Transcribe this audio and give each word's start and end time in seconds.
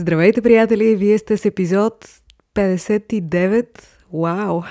Здравейте, 0.00 0.42
приятели! 0.42 0.96
Вие 0.96 1.18
сте 1.18 1.36
с 1.36 1.44
епизод 1.44 2.08
59. 2.54 3.66
Вау! 4.12 4.62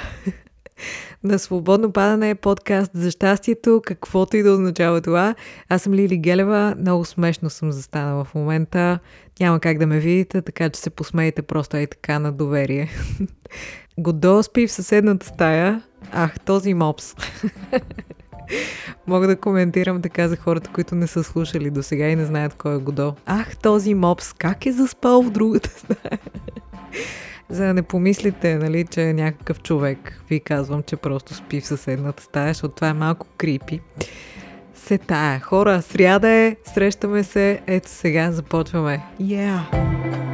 на 1.24 1.40
Свободно 1.40 1.92
падане 1.92 2.36
подкаст 2.36 2.92
за 2.94 3.12
щастието, 3.12 3.82
каквото 3.86 4.38
и 4.38 4.44
да 4.44 4.52
означава 4.52 5.02
това. 5.02 5.36
Аз 5.70 5.82
съм 5.82 5.94
Лили 5.94 6.18
Гелева, 6.18 6.76
много 6.80 7.06
смешно 7.06 7.50
съм 7.50 7.72
застанала 7.72 8.24
в 8.24 8.36
момента. 8.36 9.00
Няма 9.40 9.60
как 9.60 9.78
да 9.78 9.88
ме 9.88 10.00
видите, 10.00 10.42
така 10.42 10.70
че 10.70 10.80
се 10.80 10.90
посмейте 10.90 11.42
просто 11.42 11.78
и 11.78 11.88
така 11.88 12.20
на 12.20 12.32
доверие. 12.32 12.90
Годо 13.98 14.44
спи 14.44 14.68
в 14.68 14.72
съседната 14.72 15.26
стая. 15.26 15.84
Ах, 16.12 16.40
този 16.40 16.74
мопс. 16.74 17.16
Мога 19.08 19.28
да 19.28 19.36
коментирам 19.36 20.02
така 20.02 20.28
за 20.28 20.36
хората, 20.36 20.70
които 20.74 20.96
не 20.96 21.08
са 21.08 21.24
слушали 21.24 21.70
до 21.70 21.84
сега 21.84 22.08
и 22.10 22.16
не 22.16 22.26
знаят 22.26 22.54
кой 22.54 22.76
е 22.76 22.78
Годо. 22.78 23.16
Ах, 23.26 23.58
този 23.58 23.94
мопс, 23.94 24.34
как 24.34 24.66
е 24.66 24.72
заспал 24.72 25.22
в 25.22 25.30
другата 25.30 25.70
стая? 25.70 26.20
За 27.50 27.66
да 27.66 27.74
не 27.74 27.82
помислите, 27.82 28.56
нали, 28.56 28.86
че 28.86 29.04
е 29.04 29.14
някакъв 29.14 29.62
човек. 29.62 30.22
Ви 30.30 30.40
казвам, 30.40 30.84
че 30.84 30.96
просто 30.96 31.34
спи 31.34 31.62
в 31.62 31.68
съседната 31.68 32.24
стая, 32.24 32.48
защото 32.48 32.76
това 32.76 32.88
е 32.88 32.94
малко 32.94 33.28
крипи. 33.38 33.82
Се 34.74 34.98
тая. 34.98 35.40
Хора, 35.40 35.82
сряда 35.82 36.30
е, 36.30 36.56
срещаме 36.74 37.24
се. 37.24 37.62
Ето 37.68 37.90
сега 37.90 38.32
започваме. 38.32 39.04
Yeah! 39.22 40.29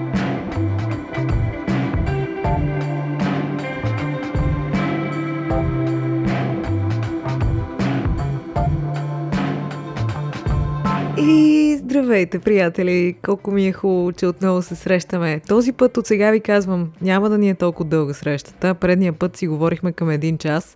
Здравейте, 11.96 12.40
приятели! 12.40 13.16
Колко 13.26 13.52
ми 13.52 13.68
е 13.68 13.72
хубаво, 13.72 14.12
че 14.12 14.28
отново 14.28 14.62
се 14.62 14.76
срещаме. 14.76 15.42
Този 15.48 15.74
път 15.74 15.98
от 15.98 16.08
сега 16.08 16.32
ви 16.32 16.40
казвам, 16.40 16.92
няма 17.02 17.30
да 17.30 17.38
ни 17.38 17.50
е 17.50 17.56
толкова 17.56 17.90
дълга 17.90 18.14
срещата. 18.14 18.74
Предния 18.74 19.14
път 19.14 19.38
си 19.38 19.48
говорихме 19.48 19.92
към 19.92 20.10
един 20.10 20.38
час. 20.38 20.76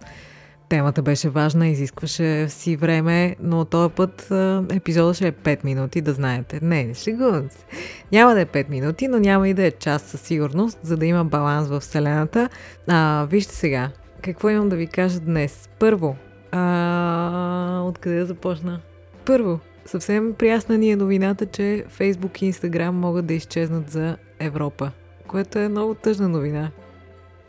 Темата 0.70 1.02
беше 1.02 1.30
важна, 1.30 1.68
изискваше 1.68 2.50
си 2.50 2.76
време, 2.76 3.36
но 3.42 3.66
този 3.66 3.94
път 3.94 4.32
епизодът 4.72 5.16
ще 5.16 5.28
е 5.28 5.32
5 5.32 5.66
минути, 5.66 6.02
да 6.02 6.14
знаете. 6.14 6.60
Не, 6.62 6.84
не 6.84 6.94
шегувам 6.94 7.50
се. 7.50 7.66
Няма 8.12 8.34
да 8.34 8.42
е 8.42 8.46
5 8.46 8.70
минути, 8.70 9.08
но 9.08 9.20
няма 9.20 9.50
и 9.50 9.54
да 9.54 9.64
е 9.64 9.72
час 9.72 10.02
със 10.02 10.22
сигурност, 10.22 10.80
за 10.84 10.98
да 10.98 11.06
има 11.06 11.26
баланс 11.26 11.68
в 11.68 11.80
Вселената. 11.80 12.50
А, 12.88 13.28
вижте 13.30 13.56
сега, 13.56 13.92
какво 14.22 14.50
имам 14.50 14.70
да 14.70 14.76
ви 14.76 14.88
кажа 14.88 15.20
днес. 15.20 15.70
Първо, 15.80 16.16
а, 16.52 17.82
откъде 17.86 18.20
да 18.20 18.26
започна? 18.26 18.80
Първо, 19.26 19.60
Съвсем 19.86 20.34
приясна 20.34 20.78
ни 20.78 20.92
е 20.92 20.96
новината, 20.96 21.46
че 21.46 21.86
Facebook 22.00 22.44
и 22.44 22.54
Instagram 22.54 22.90
могат 22.90 23.26
да 23.26 23.34
изчезнат 23.34 23.90
за 23.90 24.18
Европа, 24.40 24.92
което 25.28 25.60
е 25.60 25.70
много 25.70 25.94
тъжна 25.94 26.30
новина. 26.30 26.72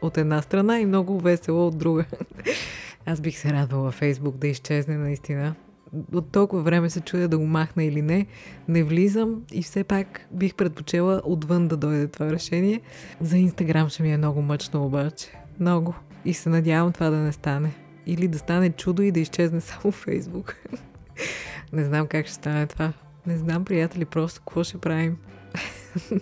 От 0.02 0.18
една 0.18 0.42
страна 0.42 0.80
и 0.80 0.86
много 0.86 1.20
весело 1.20 1.66
от 1.66 1.78
друга. 1.78 2.04
Аз 3.06 3.20
бих 3.20 3.38
се 3.38 3.52
радвала 3.52 3.92
Facebook 3.92 4.34
да 4.36 4.48
изчезне 4.48 4.96
наистина. 4.96 5.54
От 6.12 6.32
толкова 6.32 6.62
време 6.62 6.90
се 6.90 7.00
чуя 7.00 7.28
да 7.28 7.38
го 7.38 7.46
махна 7.46 7.84
или 7.84 8.02
не. 8.02 8.26
Не 8.68 8.82
влизам 8.82 9.42
и 9.52 9.62
все 9.62 9.84
пак 9.84 10.20
бих 10.30 10.54
предпочела 10.54 11.22
отвън 11.24 11.68
да 11.68 11.76
дойде 11.76 12.06
това 12.06 12.30
решение. 12.30 12.80
За 13.20 13.38
Инстаграм 13.38 13.88
ще 13.88 14.02
ми 14.02 14.12
е 14.12 14.16
много 14.16 14.42
мъчно 14.42 14.84
обаче. 14.84 15.26
Много. 15.60 15.94
И 16.24 16.34
се 16.34 16.48
надявам 16.48 16.92
това 16.92 17.10
да 17.10 17.16
не 17.16 17.32
стане. 17.32 17.72
Или 18.06 18.28
да 18.28 18.38
стане 18.38 18.70
чудо 18.70 19.02
и 19.02 19.12
да 19.12 19.20
изчезне 19.20 19.60
само 19.60 19.92
Фейсбук. 19.92 20.56
Не 21.72 21.84
знам 21.84 22.06
как 22.06 22.26
ще 22.26 22.34
стане 22.34 22.66
това. 22.66 22.92
Не 23.26 23.36
знам, 23.36 23.64
приятели, 23.64 24.04
просто 24.04 24.40
какво 24.40 24.64
ще 24.64 24.78
правим. 24.78 25.16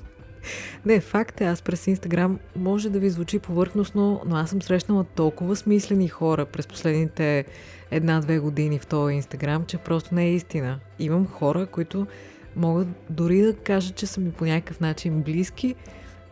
Не, 0.87 1.01
факт 1.01 1.41
е, 1.41 1.45
аз 1.45 1.63
през 1.63 1.87
Инстаграм 1.87 2.39
може 2.57 2.91
да 2.91 2.99
ви 2.99 3.11
звучи 3.11 3.39
повърхностно, 3.39 4.23
но 4.27 4.37
аз 4.37 4.51
съм 4.51 4.63
срещнала 4.63 5.05
толкова 5.05 5.57
смислени 5.57 6.09
хора 6.09 6.47
през 6.47 6.67
последните 6.67 7.45
една-две 7.91 8.39
години 8.39 8.79
в 8.79 8.87
този 8.87 9.15
Инстаграм, 9.15 9.65
че 9.67 9.79
просто 9.79 10.15
не 10.15 10.25
е 10.25 10.35
истина. 10.35 10.81
Имам 10.99 11.27
хора, 11.27 11.67
които 11.67 12.07
могат 12.57 12.89
дори 13.11 13.43
да 13.43 13.55
кажат, 13.57 13.97
че 13.97 14.07
са 14.07 14.21
ми 14.21 14.33
по 14.33 14.45
някакъв 14.45 14.81
начин 14.81 15.23
близки, 15.23 15.75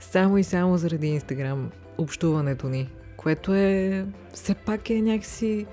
само 0.00 0.38
и 0.38 0.44
само 0.44 0.78
заради 0.78 1.06
Инстаграм 1.06 1.70
общуването 1.98 2.68
ни, 2.68 2.90
което 3.16 3.54
е 3.54 4.06
все 4.32 4.54
пак 4.54 4.90
е 4.90 5.02
някакси 5.02 5.66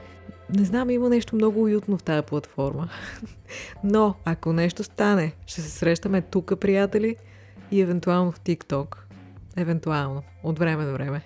не 0.50 0.66
знам, 0.66 0.90
има 0.90 1.10
нещо 1.10 1.36
много 1.36 1.64
уютно 1.64 1.98
в 1.98 2.04
тази 2.04 2.26
платформа. 2.26 2.90
Но, 3.84 4.16
ако 4.26 4.54
нещо 4.54 4.84
стане, 4.84 5.34
ще 5.46 5.62
се 5.62 5.70
срещаме 5.70 6.22
тук, 6.22 6.60
приятели, 6.60 7.16
и 7.74 7.82
евентуално 7.82 8.32
в 8.32 8.40
TikTok. 8.40 8.98
Евентуално. 9.58 10.24
От 10.44 10.60
време 10.60 10.86
на 10.86 10.94
време. 10.94 11.22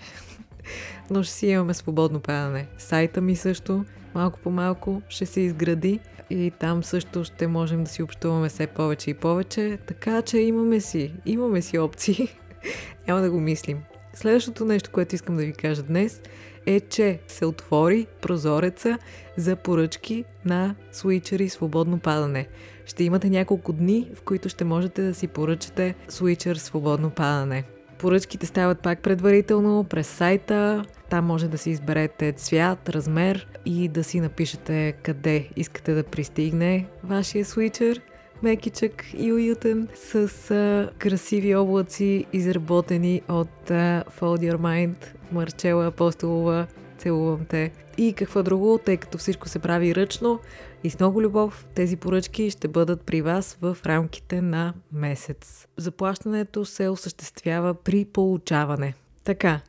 Но 1.10 1.24
ще 1.24 1.34
си 1.34 1.48
имаме 1.48 1.74
свободно 1.74 2.20
падане. 2.20 2.68
Сайта 2.78 3.22
ми 3.22 3.36
също, 3.36 3.86
малко 4.16 4.40
по 4.40 4.50
малко, 4.50 5.02
ще 5.10 5.26
се 5.26 5.42
изгради 5.42 6.00
и 6.30 6.52
там 6.60 6.84
също 6.84 7.24
ще 7.24 7.48
можем 7.48 7.84
да 7.84 7.90
си 7.90 8.04
общуваме 8.04 8.50
все 8.50 8.68
повече 8.68 9.10
и 9.10 9.14
повече. 9.14 9.80
Така 9.88 10.22
че 10.22 10.38
имаме 10.38 10.80
си, 10.80 11.14
имаме 11.26 11.62
си 11.62 11.78
опции. 11.78 12.28
Няма 13.08 13.22
да 13.22 13.32
го 13.32 13.40
мислим. 13.40 13.78
Следващото 14.18 14.66
нещо, 14.66 14.90
което 14.92 15.16
искам 15.16 15.38
да 15.38 15.46
ви 15.46 15.54
кажа 15.54 15.84
днес 15.84 16.22
е, 16.66 16.80
че 16.80 17.20
се 17.28 17.46
отвори 17.46 18.08
прозореца 18.22 18.98
за 19.38 19.56
поръчки 19.56 20.26
на 20.46 20.76
свичери 20.92 21.50
свободно 21.50 22.00
падане. 22.00 22.48
Ще 22.86 23.04
имате 23.04 23.30
няколко 23.30 23.74
дни, 23.74 24.10
в 24.16 24.22
които 24.22 24.50
ще 24.50 24.64
можете 24.64 25.02
да 25.02 25.14
си 25.14 25.28
поръчате 25.28 25.96
свичер 26.08 26.56
свободно 26.56 27.10
падане. 27.10 27.64
Поръчките 28.00 28.46
стават 28.46 28.80
пак 28.80 29.02
предварително 29.02 29.84
през 29.84 30.08
сайта. 30.08 30.86
Там 31.10 31.26
може 31.26 31.48
да 31.48 31.58
си 31.58 31.70
изберете 31.70 32.32
цвят, 32.32 32.90
размер 32.90 33.48
и 33.66 33.88
да 33.88 34.04
си 34.04 34.20
напишете 34.20 34.94
къде 35.04 35.50
искате 35.56 35.94
да 35.94 36.04
пристигне 36.04 36.88
вашия 37.04 37.46
свичер 37.46 38.02
мекичък 38.44 39.06
и 39.18 39.34
уютен 39.34 39.88
с 39.96 40.16
а, 40.52 40.90
красиви 40.98 41.56
облаци, 41.56 42.26
изработени 42.34 43.22
от 43.30 43.72
а, 43.72 44.04
Fold 44.20 44.52
Your 44.52 44.58
Mind, 44.58 44.96
Марчела 45.32 45.88
Апостолова. 45.88 46.68
Целувам 46.98 47.46
те. 47.46 47.72
И 47.98 48.14
какво 48.14 48.44
друго, 48.44 48.80
тъй 48.86 48.98
като 48.98 49.18
всичко 49.18 49.50
се 49.50 49.60
прави 49.60 49.96
ръчно 49.96 50.40
и 50.84 50.90
с 50.90 51.00
много 51.00 51.22
любов, 51.22 51.68
тези 51.76 51.98
поръчки 51.98 52.50
ще 52.50 52.68
бъдат 52.68 53.02
при 53.02 53.22
вас 53.22 53.58
в 53.62 53.78
рамките 53.86 54.42
на 54.42 54.74
месец. 54.92 55.68
Заплащането 55.78 56.66
се 56.66 56.90
осъществява 56.90 57.74
при 57.74 58.06
получаване. 58.06 58.94
Така, 59.24 59.60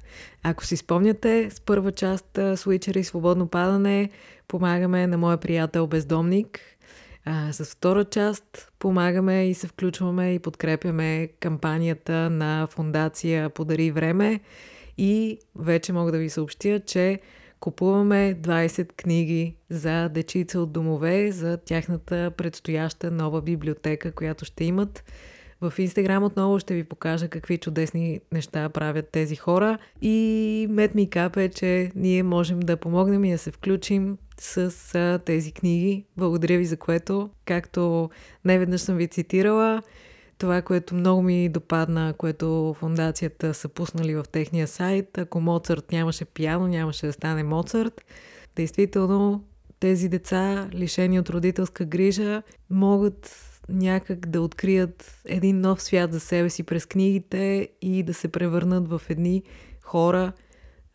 ако 0.42 0.64
си 0.64 0.76
спомняте, 0.76 1.50
с 1.50 1.60
първа 1.60 1.92
част 1.92 2.26
Switcher 2.34 2.96
и 2.98 3.04
свободно 3.04 3.48
падане 3.48 4.10
помагаме 4.48 5.06
на 5.06 5.18
моя 5.18 5.36
приятел 5.36 5.86
бездомник– 5.86 6.60
а, 7.28 7.52
с 7.52 7.64
втора 7.64 8.04
част 8.04 8.72
помагаме 8.78 9.48
и 9.48 9.54
се 9.54 9.66
включваме 9.66 10.34
и 10.34 10.38
подкрепяме 10.38 11.28
кампанията 11.40 12.30
на 12.30 12.66
фундация 12.70 13.50
Подари 13.50 13.90
време 13.90 14.40
и 14.98 15.38
вече 15.56 15.92
мога 15.92 16.12
да 16.12 16.18
ви 16.18 16.30
съобщя, 16.30 16.80
че 16.80 17.20
купуваме 17.60 18.36
20 18.40 18.92
книги 18.92 19.56
за 19.70 20.08
дечица 20.08 20.60
от 20.60 20.72
домове, 20.72 21.32
за 21.32 21.56
тяхната 21.56 22.30
предстояща 22.36 23.10
нова 23.10 23.42
библиотека, 23.42 24.12
която 24.12 24.44
ще 24.44 24.64
имат. 24.64 25.04
В 25.60 25.72
Инстаграм 25.78 26.24
отново 26.24 26.58
ще 26.58 26.74
ви 26.74 26.84
покажа 26.84 27.28
какви 27.28 27.58
чудесни 27.58 28.20
неща 28.32 28.68
правят 28.68 29.08
тези 29.08 29.36
хора 29.36 29.78
и 30.02 30.66
мет 30.70 30.94
ми 30.94 31.10
капе, 31.10 31.48
че 31.48 31.90
ние 31.94 32.22
можем 32.22 32.60
да 32.60 32.76
помогнем 32.76 33.24
и 33.24 33.32
да 33.32 33.38
се 33.38 33.50
включим 33.50 34.18
с 34.40 34.94
а, 34.94 35.18
тези 35.18 35.52
книги. 35.52 36.04
Благодаря 36.16 36.58
ви 36.58 36.64
за 36.64 36.76
което. 36.76 37.30
Както 37.44 38.10
не 38.44 38.58
веднъж 38.58 38.80
съм 38.80 38.96
ви 38.96 39.08
цитирала, 39.08 39.82
това, 40.38 40.62
което 40.62 40.94
много 40.94 41.22
ми 41.22 41.48
допадна, 41.48 42.14
което 42.18 42.76
фундацията 42.78 43.54
са 43.54 43.68
пуснали 43.68 44.14
в 44.14 44.24
техния 44.32 44.66
сайт, 44.68 45.18
ако 45.18 45.40
Моцарт 45.40 45.92
нямаше 45.92 46.24
пиано, 46.24 46.66
нямаше 46.66 47.06
да 47.06 47.12
стане 47.12 47.42
Моцарт. 47.42 48.04
Действително, 48.56 49.44
тези 49.80 50.08
деца, 50.08 50.68
лишени 50.74 51.20
от 51.20 51.30
родителска 51.30 51.84
грижа, 51.84 52.42
могат 52.70 53.48
някак 53.68 54.26
да 54.26 54.42
открият 54.42 55.20
един 55.24 55.60
нов 55.60 55.82
свят 55.82 56.12
за 56.12 56.20
себе 56.20 56.50
си 56.50 56.62
през 56.62 56.86
книгите 56.86 57.68
и 57.82 58.02
да 58.02 58.14
се 58.14 58.28
превърнат 58.28 58.88
в 58.88 59.02
едни 59.08 59.42
хора, 59.82 60.32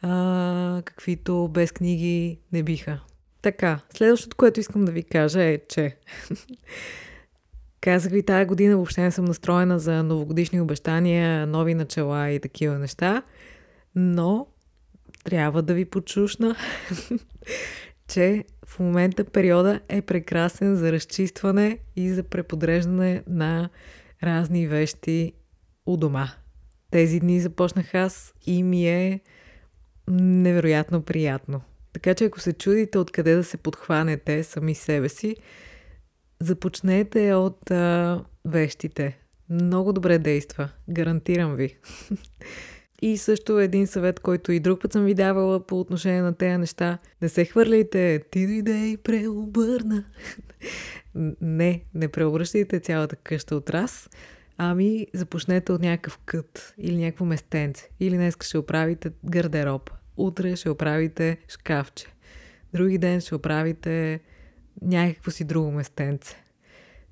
а, 0.02 0.82
каквито 0.86 1.48
без 1.48 1.72
книги 1.72 2.40
не 2.52 2.64
биха. 2.64 3.00
Така, 3.44 3.80
следващото, 3.94 4.38
което 4.38 4.60
искам 4.60 4.86
да 4.86 4.92
ви 4.92 5.04
кажа 5.04 5.44
е, 5.44 5.60
че 5.70 5.98
казах 7.82 8.12
ви 8.12 8.24
тази 8.24 8.46
година 8.46 8.76
въобще 8.76 9.02
не 9.02 9.12
съм 9.12 9.26
настроена 9.26 9.80
за 9.80 10.04
новогодишни 10.04 10.62
обещания, 10.62 11.48
нови 11.48 11.74
начала 11.74 12.30
и 12.30 12.40
такива 12.40 12.80
неща, 12.80 13.24
но 13.96 14.48
трябва 15.24 15.62
да 15.62 15.74
ви 15.74 15.86
почушна, 15.86 16.56
че 18.08 18.46
в 18.66 18.80
момента 18.80 19.24
периода 19.24 19.80
е 19.90 20.02
прекрасен 20.02 20.76
за 20.76 20.92
разчистване 20.92 21.78
и 21.96 22.10
за 22.10 22.24
преподреждане 22.24 23.24
на 23.28 23.70
разни 24.24 24.68
вещи 24.68 25.34
у 25.86 25.98
дома. 25.98 26.30
тези 26.92 27.20
дни 27.20 27.42
започнах 27.42 27.96
аз 27.96 28.34
и 28.46 28.64
ми 28.64 28.88
е 28.88 29.20
невероятно 30.08 31.02
приятно. 31.02 31.62
Така 31.94 32.14
че 32.14 32.26
ако 32.26 32.40
се 32.40 32.54
чудите 32.54 32.98
откъде 32.98 33.36
да 33.36 33.44
се 33.44 33.58
подхванете 33.58 34.44
сами 34.44 34.76
себе 34.76 35.10
си, 35.10 35.36
започнете 36.42 37.34
от 37.34 37.72
а, 37.72 38.24
вещите. 38.46 39.18
Много 39.50 39.94
добре 39.94 40.18
действа. 40.20 40.70
Гарантирам 40.90 41.56
ви. 41.56 41.78
И 43.02 43.18
също 43.18 43.60
един 43.60 43.88
съвет, 43.88 44.20
който 44.20 44.52
и 44.52 44.60
друг 44.60 44.82
път 44.82 44.94
съм 44.94 45.06
ви 45.06 45.14
давала 45.14 45.68
по 45.68 45.80
отношение 45.80 46.22
на 46.22 46.34
тези 46.34 46.58
неща. 46.58 46.98
Не 47.22 47.30
се 47.30 47.46
хвърляйте, 47.46 48.22
ти 48.32 48.48
дойде 48.48 48.88
и 48.88 48.98
преобърна. 48.98 50.04
не, 51.42 51.84
не 51.94 52.08
преобръщайте 52.08 52.80
цялата 52.80 53.16
къща 53.16 53.56
от 53.56 53.70
раз, 53.70 54.10
ами 54.58 55.08
започнете 55.14 55.72
от 55.72 55.82
някакъв 55.82 56.20
кът 56.26 56.74
или 56.78 56.98
някакво 56.98 57.26
местенце. 57.26 57.90
Или 58.00 58.16
днес 58.16 58.38
ще 58.42 58.58
оправите 58.58 59.12
гардероб, 59.26 59.90
утре 60.18 60.56
ще 60.56 60.70
оправите 60.70 61.38
шкафче, 61.48 62.08
други 62.74 62.98
ден 62.98 63.22
ще 63.22 63.36
оправите 63.36 64.20
някакво 64.82 65.32
си 65.32 65.44
друго 65.44 65.72
местенце. 65.72 66.44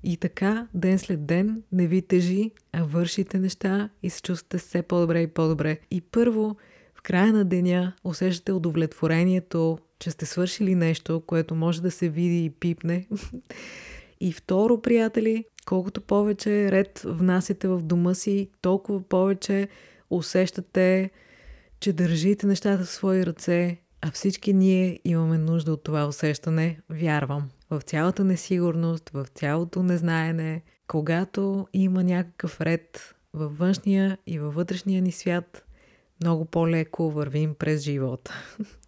И 0.04 0.16
така, 0.16 0.66
ден 0.74 0.98
след 0.98 1.26
ден, 1.26 1.62
не 1.72 1.86
ви 1.86 2.02
тежи, 2.02 2.50
а 2.72 2.84
вършите 2.84 3.38
неща 3.38 3.88
и 4.02 4.10
се 4.10 4.22
чувствате 4.22 4.58
все 4.58 4.82
по-добре 4.82 5.20
и 5.20 5.26
по-добре. 5.26 5.78
И 5.90 6.00
първо, 6.00 6.56
в 6.94 7.02
края 7.02 7.32
на 7.32 7.44
деня 7.44 7.92
усещате 8.04 8.52
удовлетворението, 8.52 9.78
че 9.98 10.10
сте 10.10 10.26
свършили 10.26 10.74
нещо, 10.74 11.22
което 11.26 11.54
може 11.54 11.82
да 11.82 11.90
се 11.90 12.08
види 12.08 12.44
и 12.44 12.50
пипне. 12.50 13.06
И 14.20 14.32
второ, 14.32 14.82
приятели, 14.82 15.44
колкото 15.66 16.00
повече 16.00 16.72
ред 16.72 17.02
внасяте 17.04 17.68
в 17.68 17.82
дома 17.82 18.14
си, 18.14 18.50
толкова 18.60 19.02
повече 19.08 19.68
усещате, 20.10 21.10
че 21.82 21.92
държите 21.92 22.46
нещата 22.46 22.84
в 22.84 22.90
свои 22.90 23.26
ръце, 23.26 23.78
а 24.00 24.10
всички 24.10 24.52
ние 24.52 25.00
имаме 25.04 25.38
нужда 25.38 25.72
от 25.72 25.84
това 25.84 26.06
усещане, 26.06 26.78
вярвам. 26.90 27.50
В 27.70 27.80
цялата 27.80 28.24
несигурност, 28.24 29.10
в 29.10 29.26
цялото 29.34 29.82
незнаене, 29.82 30.62
когато 30.86 31.66
има 31.72 32.04
някакъв 32.04 32.60
ред 32.60 33.14
във 33.34 33.58
външния 33.58 34.18
и 34.26 34.38
във 34.38 34.54
вътрешния 34.54 35.02
ни 35.02 35.12
свят, 35.12 35.64
много 36.20 36.44
по-леко 36.44 37.10
вървим 37.10 37.54
през 37.54 37.82
живота. 37.82 38.34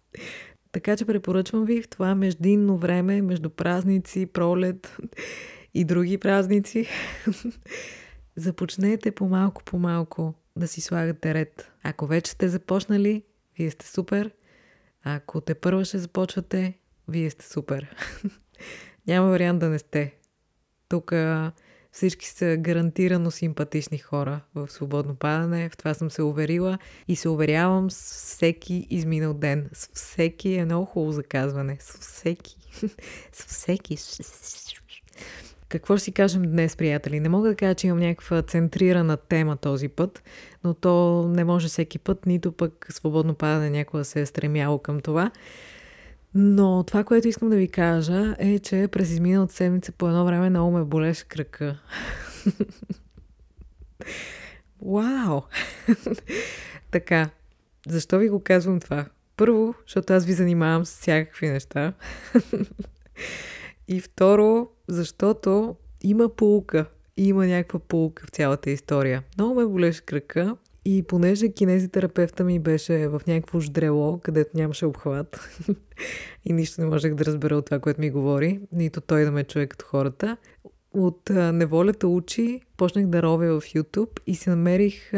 така 0.71 0.97
че 0.97 1.05
препоръчвам 1.05 1.65
ви 1.65 1.81
в 1.81 1.89
това 1.89 2.15
междинно 2.15 2.77
време, 2.77 3.21
между 3.21 3.49
празници, 3.49 4.25
пролет 4.25 4.97
и 5.73 5.83
други 5.83 6.17
празници, 6.17 6.87
започнете 8.35 9.11
по-малко 9.11 9.63
по-малко 9.63 10.33
да 10.55 10.67
си 10.67 10.81
слагате 10.81 11.33
ред. 11.33 11.71
Ако 11.83 12.07
вече 12.07 12.31
сте 12.31 12.49
започнали, 12.49 13.23
вие 13.57 13.71
сте 13.71 13.87
супер. 13.87 14.31
Ако 15.03 15.41
те 15.41 15.55
първа 15.55 15.85
ще 15.85 15.97
започвате, 15.97 16.73
вие 17.07 17.29
сте 17.29 17.45
супер. 17.45 17.95
Няма 19.07 19.29
вариант 19.29 19.59
да 19.59 19.69
не 19.69 19.79
сте. 19.79 20.15
Тук 20.89 21.13
всички 21.91 22.27
са 22.27 22.57
гарантирано 22.59 23.31
симпатични 23.31 23.97
хора 23.97 24.41
в 24.55 24.71
свободно 24.71 25.15
падане. 25.15 25.69
В 25.69 25.77
това 25.77 25.93
съм 25.93 26.11
се 26.11 26.21
уверила 26.21 26.77
и 27.07 27.15
се 27.15 27.29
уверявам 27.29 27.91
с 27.91 27.95
всеки 27.95 28.87
изминал 28.89 29.33
ден. 29.33 29.69
С 29.73 29.89
всеки 29.93 30.53
е 30.53 30.65
много 30.65 30.85
хубаво 30.85 31.11
заказване. 31.11 31.77
С 31.79 31.97
всеки. 31.97 32.57
С 33.31 33.45
всеки. 33.45 33.97
Какво 35.69 35.97
ще 35.97 36.03
си 36.03 36.11
кажем 36.11 36.41
днес, 36.41 36.75
приятели? 36.75 37.19
Не 37.19 37.29
мога 37.29 37.49
да 37.49 37.55
кажа, 37.55 37.75
че 37.75 37.87
имам 37.87 37.99
някаква 37.99 38.41
центрирана 38.41 39.17
тема 39.17 39.57
този 39.57 39.87
път, 39.87 40.23
но 40.63 40.73
то 40.73 41.27
не 41.27 41.43
може 41.43 41.67
всеки 41.67 41.99
път, 41.99 42.25
нито 42.25 42.51
пък 42.51 42.87
свободно 42.89 43.35
падане 43.35 43.69
някога 43.69 44.05
се 44.05 44.21
е 44.21 44.25
стремяло 44.25 44.79
към 44.79 44.99
това. 44.99 45.31
Но 46.33 46.83
това, 46.83 47.03
което 47.03 47.27
искам 47.27 47.49
да 47.49 47.55
ви 47.55 47.67
кажа 47.67 48.35
е, 48.39 48.59
че 48.59 48.87
през 48.91 49.11
изминалата 49.11 49.53
седмица 49.53 49.91
по 49.91 50.07
едно 50.07 50.25
време 50.25 50.49
много 50.49 50.71
ме 50.71 50.83
болеше 50.83 51.25
кръка. 51.25 51.79
Вау! 54.81 55.41
така, 56.91 57.29
защо 57.87 58.17
ви 58.17 58.29
го 58.29 58.43
казвам 58.43 58.79
това? 58.79 59.05
Първо, 59.37 59.75
защото 59.87 60.13
аз 60.13 60.25
ви 60.25 60.33
занимавам 60.33 60.85
с 60.85 60.91
всякакви 60.91 61.47
неща. 61.47 61.93
И 63.87 64.01
второ, 64.01 64.67
защото 64.87 65.75
има 66.03 66.29
полука. 66.29 66.85
Има 67.17 67.47
някаква 67.47 67.79
полука 67.79 68.23
в 68.27 68.29
цялата 68.29 68.69
история. 68.69 69.23
Много 69.37 69.55
ме 69.55 69.65
болеше 69.65 70.01
кръка 70.01 70.55
и 70.85 71.03
понеже 71.03 71.49
кинезитерапевта 71.49 72.43
ми 72.43 72.59
беше 72.59 73.07
в 73.07 73.21
някакво 73.27 73.59
ждрело, 73.59 74.19
където 74.23 74.57
нямаше 74.57 74.85
обхват 74.85 75.49
и 76.45 76.53
нищо 76.53 76.81
не 76.81 76.87
можех 76.87 77.13
да 77.13 77.25
разбера 77.25 77.57
от 77.57 77.65
това, 77.65 77.79
което 77.79 78.01
ми 78.01 78.11
говори, 78.11 78.59
нито 78.71 79.01
той 79.01 79.23
да 79.23 79.31
ме 79.31 79.43
чуе 79.43 79.67
като 79.67 79.85
хората, 79.85 80.37
от 80.93 81.29
неволята 81.29 82.07
учи 82.07 82.61
почнах 82.77 83.07
да 83.07 83.23
ровя 83.23 83.59
в 83.59 83.63
YouTube 83.63 84.19
и 84.27 84.35
си 84.35 84.49
намерих 84.49 85.11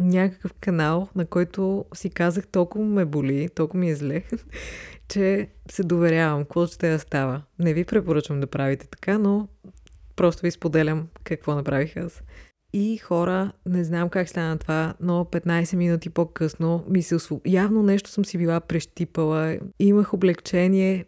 някакъв 0.00 0.52
канал, 0.60 1.08
на 1.16 1.26
който 1.26 1.84
си 1.94 2.10
казах 2.10 2.46
толкова 2.46 2.84
ме 2.84 3.04
боли, 3.04 3.48
толкова 3.48 3.80
ми 3.80 3.90
е 3.90 3.96
зле, 3.96 4.22
че 5.08 5.48
се 5.70 5.82
доверявам, 5.82 6.42
какво 6.42 6.66
ще 6.66 6.90
да 6.90 6.98
става. 6.98 7.42
Не 7.58 7.74
ви 7.74 7.84
препоръчвам 7.84 8.40
да 8.40 8.46
правите 8.46 8.86
така, 8.86 9.18
но 9.18 9.48
просто 10.16 10.42
ви 10.42 10.50
споделям 10.50 11.08
какво 11.24 11.54
направих 11.54 11.96
аз. 11.96 12.22
И 12.72 12.96
хора, 12.96 13.52
не 13.66 13.84
знам 13.84 14.08
как 14.08 14.28
стана 14.28 14.58
това, 14.58 14.94
но 15.00 15.24
15 15.24 15.76
минути 15.76 16.10
по-късно 16.10 16.84
ми 16.88 17.02
се 17.02 17.14
освоб... 17.14 17.42
Явно 17.46 17.82
нещо 17.82 18.10
съм 18.10 18.24
си 18.24 18.38
била 18.38 18.60
прещипала. 18.60 19.58
Имах 19.78 20.14
облегчение 20.14 21.04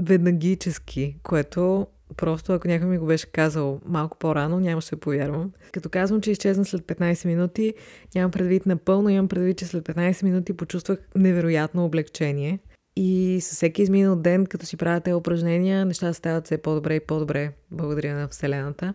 веднагически, 0.00 1.16
което 1.22 1.86
просто 2.16 2.52
ако 2.52 2.68
някой 2.68 2.88
ми 2.88 2.98
го 2.98 3.06
беше 3.06 3.26
казал 3.26 3.80
малко 3.84 4.18
по-рано, 4.18 4.60
нямаше 4.60 4.90
да 4.90 4.96
повярвам. 4.96 5.52
Като 5.72 5.88
казвам, 5.88 6.20
че 6.20 6.30
изчезна 6.30 6.64
след 6.64 6.82
15 6.82 7.26
минути, 7.26 7.74
нямам 8.14 8.30
предвид 8.30 8.66
напълно, 8.66 9.08
имам 9.08 9.28
предвид, 9.28 9.58
че 9.58 9.66
след 9.66 9.84
15 9.84 10.22
минути 10.22 10.52
почувствах 10.52 10.98
невероятно 11.14 11.84
облегчение. 11.84 12.58
И 12.96 13.38
със 13.40 13.56
всеки 13.56 13.82
изминал 13.82 14.16
ден, 14.16 14.46
като 14.46 14.66
си 14.66 14.76
правя 14.76 15.00
тези 15.00 15.14
упражнения, 15.14 15.86
нещата 15.86 16.14
стават 16.14 16.44
все 16.44 16.58
по-добре 16.58 16.94
и 16.94 17.00
по-добре, 17.00 17.52
благодаря 17.70 18.14
на 18.14 18.28
Вселената. 18.28 18.94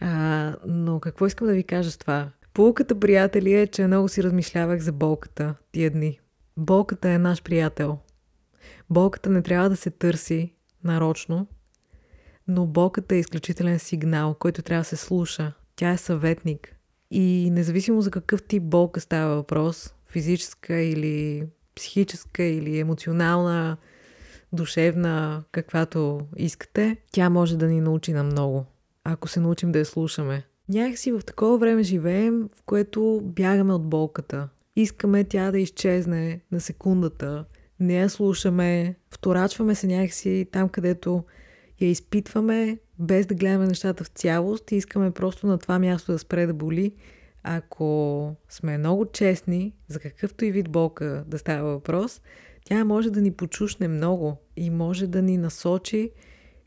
А, 0.00 0.54
но 0.66 1.00
какво 1.00 1.26
искам 1.26 1.46
да 1.46 1.54
ви 1.54 1.64
кажа 1.64 1.90
с 1.90 1.98
това? 1.98 2.30
Полуката, 2.54 3.00
приятели, 3.00 3.54
е, 3.54 3.66
че 3.66 3.86
много 3.86 4.08
си 4.08 4.22
размишлявах 4.22 4.80
за 4.80 4.92
болката 4.92 5.54
тия 5.72 5.90
дни. 5.90 6.20
Болката 6.56 7.08
е 7.08 7.18
наш 7.18 7.42
приятел. 7.42 7.98
Болката 8.90 9.30
не 9.30 9.42
трябва 9.42 9.68
да 9.68 9.76
се 9.76 9.90
търси 9.90 10.54
нарочно, 10.84 11.46
но 12.48 12.66
болката 12.66 13.14
е 13.14 13.18
изключителен 13.18 13.78
сигнал, 13.78 14.34
който 14.34 14.62
трябва 14.62 14.80
да 14.80 14.88
се 14.88 14.96
слуша. 14.96 15.52
Тя 15.76 15.90
е 15.90 15.96
съветник. 15.96 16.76
И 17.10 17.50
независимо 17.52 18.00
за 18.00 18.10
какъв 18.10 18.42
тип 18.42 18.62
болка 18.62 19.00
става 19.00 19.34
въпрос, 19.34 19.94
физическа 20.06 20.74
или 20.74 21.46
психическа 21.74 22.42
или 22.42 22.78
емоционална, 22.78 23.76
душевна, 24.52 25.44
каквато 25.52 26.20
искате, 26.36 26.96
тя 27.12 27.30
може 27.30 27.56
да 27.56 27.66
ни 27.66 27.80
научи 27.80 28.12
на 28.12 28.22
много 28.22 28.66
ако 29.12 29.28
се 29.28 29.40
научим 29.40 29.72
да 29.72 29.78
я 29.78 29.84
слушаме. 29.84 30.42
Някакси 30.68 31.12
в 31.12 31.20
такова 31.20 31.58
време 31.58 31.82
живеем, 31.82 32.48
в 32.56 32.62
което 32.62 33.20
бягаме 33.24 33.72
от 33.72 33.88
болката. 33.88 34.48
Искаме 34.76 35.24
тя 35.24 35.50
да 35.50 35.58
изчезне 35.58 36.40
на 36.52 36.60
секундата. 36.60 37.44
Не 37.80 37.94
я 37.94 38.10
слушаме, 38.10 38.94
вторачваме 39.10 39.74
се 39.74 39.86
някакси 39.86 40.46
там, 40.52 40.68
където 40.68 41.24
я 41.80 41.88
изпитваме, 41.88 42.78
без 42.98 43.26
да 43.26 43.34
гледаме 43.34 43.66
нещата 43.66 44.04
в 44.04 44.08
цялост 44.08 44.72
и 44.72 44.76
искаме 44.76 45.10
просто 45.10 45.46
на 45.46 45.58
това 45.58 45.78
място 45.78 46.12
да 46.12 46.18
спре 46.18 46.46
да 46.46 46.54
боли. 46.54 46.92
Ако 47.42 48.34
сме 48.48 48.78
много 48.78 49.06
честни, 49.06 49.74
за 49.88 50.00
какъвто 50.00 50.44
и 50.44 50.52
вид 50.52 50.68
болка 50.68 51.24
да 51.26 51.38
става 51.38 51.70
въпрос, 51.70 52.20
тя 52.64 52.84
може 52.84 53.10
да 53.10 53.20
ни 53.20 53.32
почушне 53.32 53.88
много 53.88 54.36
и 54.56 54.70
може 54.70 55.06
да 55.06 55.22
ни 55.22 55.36
насочи 55.36 56.10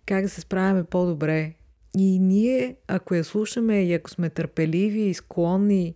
как 0.05 0.23
да 0.23 0.29
се 0.29 0.41
справяме 0.41 0.83
по-добре 0.83 1.53
и 1.97 2.19
ние, 2.19 2.75
ако 2.87 3.15
я 3.15 3.23
слушаме 3.23 3.83
и 3.83 3.93
ако 3.93 4.09
сме 4.09 4.29
търпеливи 4.29 5.01
и 5.01 5.13
склонни 5.13 5.95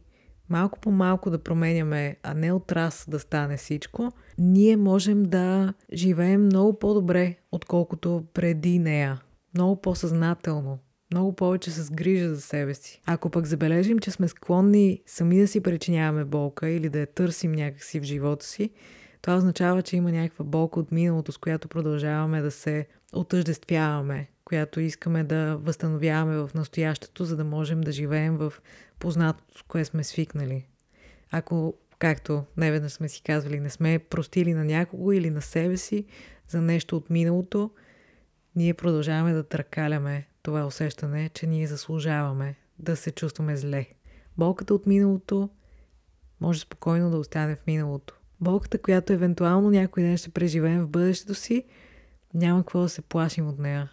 малко 0.53 0.79
по 0.79 0.91
малко 0.91 1.29
да 1.29 1.37
променяме, 1.37 2.17
а 2.23 2.33
не 2.33 2.51
от 2.51 2.71
раз 2.71 3.05
да 3.07 3.19
стане 3.19 3.57
всичко, 3.57 4.11
ние 4.37 4.77
можем 4.77 5.23
да 5.23 5.73
живеем 5.93 6.45
много 6.45 6.79
по-добре, 6.79 7.35
отколкото 7.51 8.23
преди 8.33 8.79
нея. 8.79 9.21
Много 9.53 9.81
по-съзнателно, 9.81 10.79
много 11.11 11.35
повече 11.35 11.71
с 11.71 11.91
грижа 11.91 12.35
за 12.35 12.41
себе 12.41 12.73
си. 12.73 13.01
Ако 13.05 13.29
пък 13.29 13.45
забележим, 13.45 13.99
че 13.99 14.11
сме 14.11 14.27
склонни 14.27 15.01
сами 15.05 15.39
да 15.39 15.47
си 15.47 15.61
причиняваме 15.61 16.25
болка 16.25 16.69
или 16.69 16.89
да 16.89 16.99
я 16.99 17.07
търсим 17.07 17.51
някакси 17.51 17.99
в 17.99 18.03
живота 18.03 18.45
си, 18.45 18.69
това 19.21 19.37
означава, 19.37 19.81
че 19.81 19.95
има 19.95 20.11
някаква 20.11 20.45
болка 20.45 20.79
от 20.79 20.91
миналото, 20.91 21.31
с 21.31 21.37
която 21.37 21.67
продължаваме 21.67 22.41
да 22.41 22.51
се 22.51 22.87
отъждествяваме, 23.13 24.27
която 24.53 24.79
искаме 24.79 25.23
да 25.23 25.57
възстановяваме 25.57 26.37
в 26.37 26.49
настоящето, 26.55 27.25
за 27.25 27.37
да 27.37 27.43
можем 27.43 27.81
да 27.81 27.91
живеем 27.91 28.37
в 28.37 28.53
познатото, 28.99 29.57
с 29.59 29.61
кое 29.61 29.85
сме 29.85 30.03
свикнали. 30.03 30.65
Ако, 31.31 31.73
както 31.99 32.43
неведнъж 32.57 32.91
сме 32.91 33.09
си 33.09 33.21
казвали, 33.21 33.59
не 33.59 33.69
сме 33.69 33.99
простили 33.99 34.53
на 34.53 34.65
някого 34.65 35.11
или 35.11 35.29
на 35.29 35.41
себе 35.41 35.77
си 35.77 36.05
за 36.47 36.61
нещо 36.61 36.97
от 36.97 37.09
миналото, 37.09 37.71
ние 38.55 38.73
продължаваме 38.73 39.33
да 39.33 39.43
търкаляме 39.43 40.27
това 40.43 40.65
усещане, 40.65 41.29
че 41.29 41.47
ние 41.47 41.67
заслужаваме 41.67 42.55
да 42.79 42.95
се 42.95 43.11
чувстваме 43.11 43.57
зле. 43.57 43.85
Болката 44.37 44.73
от 44.73 44.85
миналото 44.85 45.49
може 46.41 46.59
спокойно 46.59 47.09
да 47.11 47.17
остане 47.17 47.55
в 47.55 47.67
миналото. 47.67 48.19
Болката, 48.41 48.77
която 48.77 49.13
евентуално 49.13 49.69
някой 49.69 50.03
ден 50.03 50.17
ще 50.17 50.29
преживеем 50.29 50.81
в 50.81 50.89
бъдещето 50.89 51.35
си, 51.35 51.63
няма 52.33 52.59
какво 52.59 52.81
да 52.81 52.89
се 52.89 53.01
плашим 53.01 53.47
от 53.47 53.59
нея. 53.59 53.91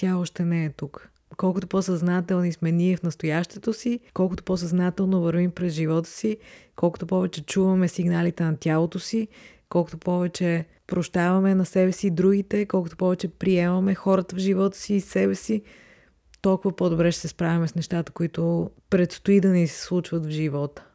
Тя 0.00 0.16
още 0.16 0.44
не 0.44 0.64
е 0.64 0.70
тук. 0.70 1.10
Колкото 1.36 1.66
по-съзнателни 1.66 2.52
сме 2.52 2.72
ние 2.72 2.96
в 2.96 3.02
настоящето 3.02 3.72
си, 3.72 4.00
колкото 4.14 4.44
по-съзнателно 4.44 5.20
вървим 5.20 5.50
през 5.50 5.72
живота 5.72 6.08
си, 6.08 6.36
колкото 6.76 7.06
повече 7.06 7.44
чуваме 7.44 7.88
сигналите 7.88 8.44
на 8.44 8.56
тялото 8.56 8.98
си, 8.98 9.28
колкото 9.68 9.98
повече 9.98 10.66
прощаваме 10.86 11.54
на 11.54 11.66
себе 11.66 11.92
си 11.92 12.06
и 12.06 12.10
другите, 12.10 12.66
колкото 12.66 12.96
повече 12.96 13.28
приемаме 13.28 13.94
хората 13.94 14.36
в 14.36 14.38
живота 14.38 14.78
си 14.78 14.94
и 14.94 15.00
себе 15.00 15.34
си, 15.34 15.62
толкова 16.42 16.76
по-добре 16.76 17.12
ще 17.12 17.20
се 17.20 17.28
справяме 17.28 17.68
с 17.68 17.74
нещата, 17.74 18.12
които 18.12 18.70
предстои 18.90 19.40
да 19.40 19.48
ни 19.48 19.66
се 19.66 19.82
случват 19.82 20.26
в 20.26 20.30
живота. 20.30 20.86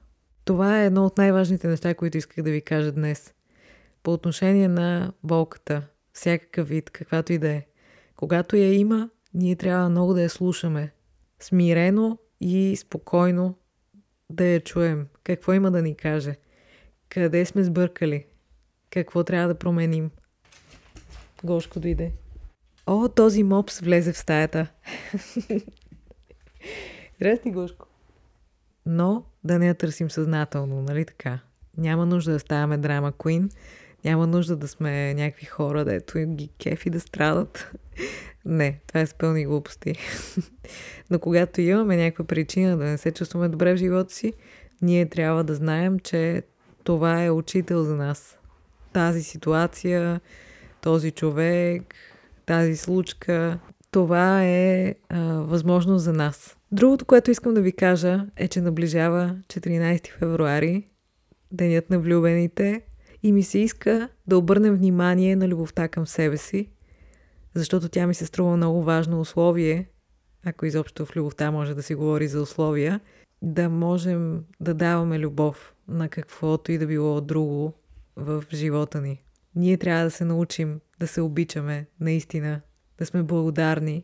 Това 0.45 0.81
е 0.81 0.85
едно 0.85 1.05
от 1.05 1.17
най-важните 1.17 1.67
неща, 1.67 1.93
които 1.93 2.17
исках 2.17 2.43
да 2.43 2.51
ви 2.51 2.61
кажа 2.61 2.91
днес. 2.91 3.33
По 4.03 4.13
отношение 4.13 4.67
на 4.67 5.13
болката, 5.23 5.81
всякакъв 6.13 6.67
вид, 6.67 6.89
каквато 6.89 7.33
и 7.33 7.37
да 7.37 7.49
е. 7.49 7.65
Когато 8.15 8.55
я 8.55 8.73
има, 8.73 9.09
ние 9.33 9.55
трябва 9.55 9.89
много 9.89 10.13
да 10.13 10.21
я 10.21 10.29
слушаме. 10.29 10.91
Смирено 11.39 12.17
и 12.41 12.75
спокойно 12.75 13.57
да 14.29 14.45
я 14.45 14.59
чуем. 14.59 15.07
Какво 15.23 15.53
има 15.53 15.71
да 15.71 15.81
ни 15.81 15.95
каже? 15.95 16.35
Къде 17.09 17.45
сме 17.45 17.63
сбъркали? 17.63 18.25
Какво 18.89 19.23
трябва 19.23 19.47
да 19.47 19.55
променим? 19.55 20.11
Гошко 21.43 21.79
дойде. 21.79 22.11
О, 22.87 23.09
този 23.09 23.43
мопс 23.43 23.79
влезе 23.79 24.13
в 24.13 24.17
стаята. 24.17 24.67
Здрасти, 27.15 27.51
Гошко. 27.51 27.87
Но 28.85 29.23
да 29.43 29.59
не 29.59 29.67
я 29.67 29.75
търсим 29.75 30.11
съзнателно, 30.11 30.81
нали 30.81 31.05
така? 31.05 31.39
Няма 31.77 32.05
нужда 32.05 32.31
да 32.31 32.39
ставаме 32.39 32.77
драма 32.77 33.11
Queen. 33.11 33.51
Няма 34.05 34.27
нужда 34.27 34.55
да 34.55 34.67
сме 34.67 35.13
някакви 35.13 35.45
хора, 35.45 35.85
дето 35.85 36.19
ги 36.19 36.49
кефи 36.59 36.89
да 36.89 36.99
страдат. 36.99 37.71
Не, 38.45 38.79
това 38.87 38.99
е 38.99 39.05
спълни 39.05 39.45
глупости. 39.45 39.95
Но 41.09 41.19
когато 41.19 41.61
имаме 41.61 41.97
някаква 41.97 42.25
причина 42.25 42.77
да 42.77 42.83
не 42.83 42.97
се 42.97 43.11
чувстваме 43.11 43.49
добре 43.49 43.73
в 43.73 43.77
живота 43.77 44.13
си, 44.13 44.33
ние 44.81 45.09
трябва 45.09 45.43
да 45.43 45.55
знаем, 45.55 45.99
че 45.99 46.43
това 46.83 47.23
е 47.23 47.31
учител 47.31 47.83
за 47.83 47.95
нас. 47.95 48.37
Тази 48.93 49.23
ситуация, 49.23 50.21
този 50.81 51.11
човек, 51.11 51.95
тази 52.45 52.75
случка, 52.75 53.59
това 53.91 54.43
е 54.43 54.95
а, 55.09 55.19
възможност 55.23 56.03
за 56.03 56.13
нас. 56.13 56.57
Другото, 56.71 57.05
което 57.05 57.31
искам 57.31 57.53
да 57.53 57.61
ви 57.61 57.71
кажа 57.71 58.25
е, 58.35 58.47
че 58.47 58.61
наближава 58.61 59.35
14 59.47 60.07
февруари, 60.07 60.87
денят 61.51 61.89
на 61.89 61.99
влюбените, 61.99 62.81
и 63.25 63.31
ми 63.31 63.43
се 63.43 63.59
иска 63.59 64.09
да 64.27 64.37
обърнем 64.37 64.75
внимание 64.75 65.35
на 65.35 65.47
любовта 65.47 65.87
към 65.87 66.07
себе 66.07 66.37
си, 66.37 66.69
защото 67.53 67.89
тя 67.89 68.07
ми 68.07 68.13
се 68.13 68.25
струва 68.25 68.57
много 68.57 68.83
важно 68.83 69.19
условие, 69.19 69.89
ако 70.45 70.65
изобщо 70.65 71.05
в 71.05 71.15
любовта 71.15 71.51
може 71.51 71.75
да 71.75 71.83
се 71.83 71.95
говори 71.95 72.27
за 72.27 72.41
условия, 72.41 72.99
да 73.41 73.69
можем 73.69 74.43
да 74.59 74.73
даваме 74.73 75.19
любов 75.19 75.73
на 75.87 76.09
каквото 76.09 76.71
и 76.71 76.77
да 76.77 76.87
било 76.87 77.21
друго 77.21 77.73
в 78.15 78.43
живота 78.53 79.01
ни. 79.01 79.23
Ние 79.55 79.77
трябва 79.77 80.03
да 80.03 80.11
се 80.11 80.25
научим 80.25 80.79
да 80.99 81.07
се 81.07 81.21
обичаме 81.21 81.85
наистина, 81.99 82.61
да 82.97 83.05
сме 83.05 83.23
благодарни, 83.23 84.03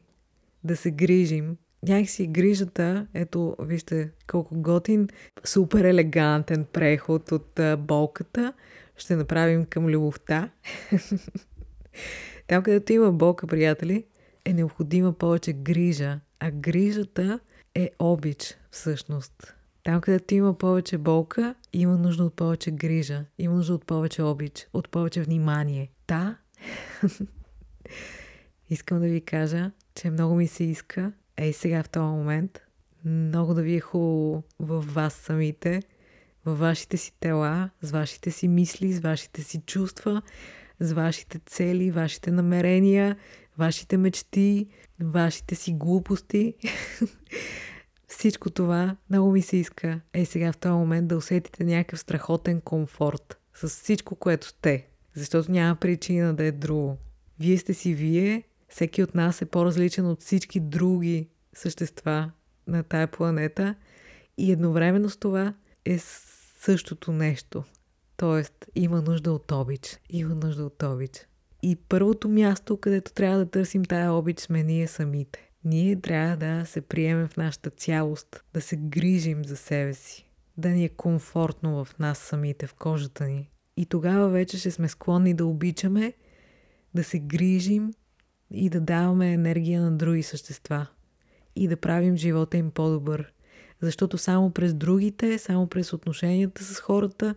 да 0.64 0.76
се 0.76 0.92
грижим. 0.92 1.58
Някакси 1.88 2.28
грижата, 2.28 3.08
ето, 3.14 3.56
вижте 3.60 4.12
колко 4.28 4.62
готин, 4.62 5.08
супер 5.44 5.84
елегантен 5.84 6.66
преход 6.74 7.32
от 7.32 7.60
болката 7.78 8.54
ще 8.98 9.16
направим 9.16 9.66
към 9.66 9.86
любовта. 9.86 10.50
Там, 12.48 12.64
където 12.64 12.94
има 12.94 13.12
болка, 13.12 13.48
приятели, 13.48 14.06
е 14.46 14.54
необходима 14.54 15.14
повече 15.14 15.54
грижа, 15.54 16.20
а 16.40 16.52
грижата 16.52 17.40
е 17.76 17.92
обич, 18.00 18.58
всъщност. 18.72 19.56
Там, 19.84 20.02
където 20.02 20.34
има 20.34 20.58
повече 20.58 20.98
болка, 20.98 21.56
има 21.74 21.98
нужда 21.98 22.24
от 22.24 22.34
повече 22.34 22.72
грижа, 22.72 23.26
има 23.38 23.56
нужда 23.56 23.74
от 23.74 23.86
повече 23.86 24.24
обич, 24.24 24.68
от 24.74 24.90
повече 24.90 25.22
внимание. 25.22 25.90
Та, 26.08 26.38
искам 28.70 29.00
да 29.00 29.08
ви 29.08 29.22
кажа, 29.22 29.72
че 29.96 30.10
много 30.10 30.36
ми 30.36 30.48
се 30.48 30.64
иска, 30.64 31.12
ей 31.38 31.54
сега 31.54 31.84
в 31.84 31.90
този 31.90 32.04
момент, 32.04 32.60
много 33.06 33.54
да 33.54 33.62
ви 33.62 33.76
е 33.76 33.80
хубаво 33.80 34.44
във 34.60 34.94
вас 34.94 35.14
самите, 35.14 35.82
във 36.46 36.60
вашите 36.60 36.98
си 36.98 37.14
тела, 37.20 37.70
с 37.82 37.92
вашите 37.92 38.32
си 38.32 38.48
мисли, 38.48 38.94
с 38.94 39.00
вашите 39.00 39.44
си 39.44 39.62
чувства, 39.66 40.22
с 40.80 40.94
вашите 40.94 41.40
цели, 41.46 41.92
вашите 41.92 42.32
намерения, 42.32 43.18
вашите 43.58 43.98
мечти, 43.98 44.68
вашите 45.00 45.56
си 45.56 45.74
глупости. 45.74 46.54
Всичко 48.08 48.50
това 48.50 48.96
много 49.10 49.32
ми 49.32 49.42
се 49.42 49.58
иска. 49.58 50.00
Е 50.14 50.26
сега 50.26 50.52
в 50.52 50.58
този 50.58 50.74
момент 50.74 51.08
да 51.08 51.18
усетите 51.18 51.64
някакъв 51.64 52.00
страхотен 52.00 52.62
комфорт 52.62 53.38
с 53.54 53.70
всичко, 53.70 54.16
което 54.16 54.48
сте. 54.48 54.88
Защото 55.16 55.52
няма 55.52 55.76
причина 55.76 56.34
да 56.34 56.44
е 56.44 56.52
друго. 56.52 56.98
Вие 57.40 57.58
сте 57.58 57.74
си 57.74 57.94
вие, 57.94 58.44
всеки 58.70 59.04
от 59.04 59.16
нас 59.16 59.42
е 59.42 59.46
по-различен 59.46 60.06
от 60.06 60.22
всички 60.22 60.60
други 60.60 61.30
същества 61.54 62.32
на 62.68 62.84
тая 62.84 63.08
планета 63.08 63.76
и 64.38 64.52
едновременно 64.52 65.10
с 65.10 65.18
това 65.18 65.54
е 65.86 66.00
същото 66.62 67.12
нещо. 67.12 67.64
Тоест, 68.18 68.66
има 68.76 69.02
нужда 69.02 69.32
от 69.32 69.52
обич. 69.52 70.00
Има 70.10 70.36
нужда 70.36 70.66
от 70.66 70.84
обич. 70.84 71.12
И 71.64 71.76
първото 71.76 72.30
място, 72.30 72.78
където 72.78 73.14
трябва 73.14 73.38
да 73.38 73.46
търсим 73.46 73.86
тая 73.86 74.14
обич, 74.14 74.40
сме 74.40 74.64
ние 74.64 74.88
самите. 74.88 75.52
Ние 75.64 76.02
трябва 76.02 76.38
да 76.38 76.66
се 76.66 76.82
приемем 76.82 77.28
в 77.28 77.38
нашата 77.38 77.70
цялост, 77.70 78.44
да 78.54 78.62
се 78.62 78.76
грижим 78.76 79.46
за 79.46 79.58
себе 79.58 79.94
си, 79.94 80.30
да 80.58 80.70
ни 80.70 80.86
е 80.86 80.90
комфортно 80.90 81.86
в 81.86 82.00
нас 82.00 82.18
самите, 82.18 82.68
в 82.68 82.74
кожата 82.74 83.28
ни. 83.28 83.50
И 83.78 83.86
тогава 83.86 84.30
вече 84.30 84.58
ще 84.58 84.72
сме 84.72 84.88
склонни 84.88 85.34
да 85.34 85.46
обичаме, 85.46 86.14
да 86.94 87.04
се 87.04 87.20
грижим 87.20 87.94
и 88.52 88.70
да 88.70 88.82
даваме 88.82 89.34
енергия 89.34 89.82
на 89.82 89.98
други 89.98 90.24
същества. 90.24 90.88
И 91.56 91.68
да 91.68 91.78
правим 91.78 92.18
живота 92.18 92.58
им 92.58 92.72
по-добър. 92.72 93.34
Защото 93.82 94.18
само 94.18 94.52
през 94.52 94.74
другите, 94.74 95.38
само 95.38 95.68
през 95.68 95.94
отношенията 95.94 96.64
с 96.64 96.80
хората 96.80 97.36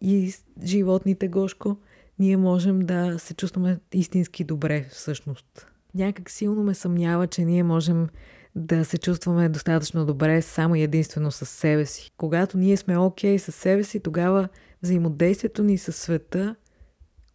и 0.00 0.34
животните, 0.64 1.28
Гошко, 1.28 1.76
ние 2.18 2.36
можем 2.36 2.80
да 2.80 3.18
се 3.18 3.34
чувстваме 3.34 3.78
истински 3.92 4.44
добре 4.44 4.86
всъщност. 4.90 5.66
Някак 5.94 6.30
силно 6.30 6.62
ме 6.62 6.74
съмнява, 6.74 7.26
че 7.26 7.44
ние 7.44 7.62
можем 7.62 8.08
да 8.54 8.84
се 8.84 8.98
чувстваме 8.98 9.48
достатъчно 9.48 10.06
добре 10.06 10.42
само 10.42 10.74
и 10.74 10.82
единствено 10.82 11.30
с 11.30 11.46
себе 11.46 11.86
си. 11.86 12.10
Когато 12.16 12.58
ние 12.58 12.76
сме 12.76 12.98
окей 12.98 13.36
okay 13.36 13.38
с 13.38 13.52
себе 13.52 13.84
си, 13.84 14.00
тогава 14.00 14.48
взаимодействието 14.82 15.62
ни 15.62 15.78
с 15.78 15.92
света, 15.92 16.56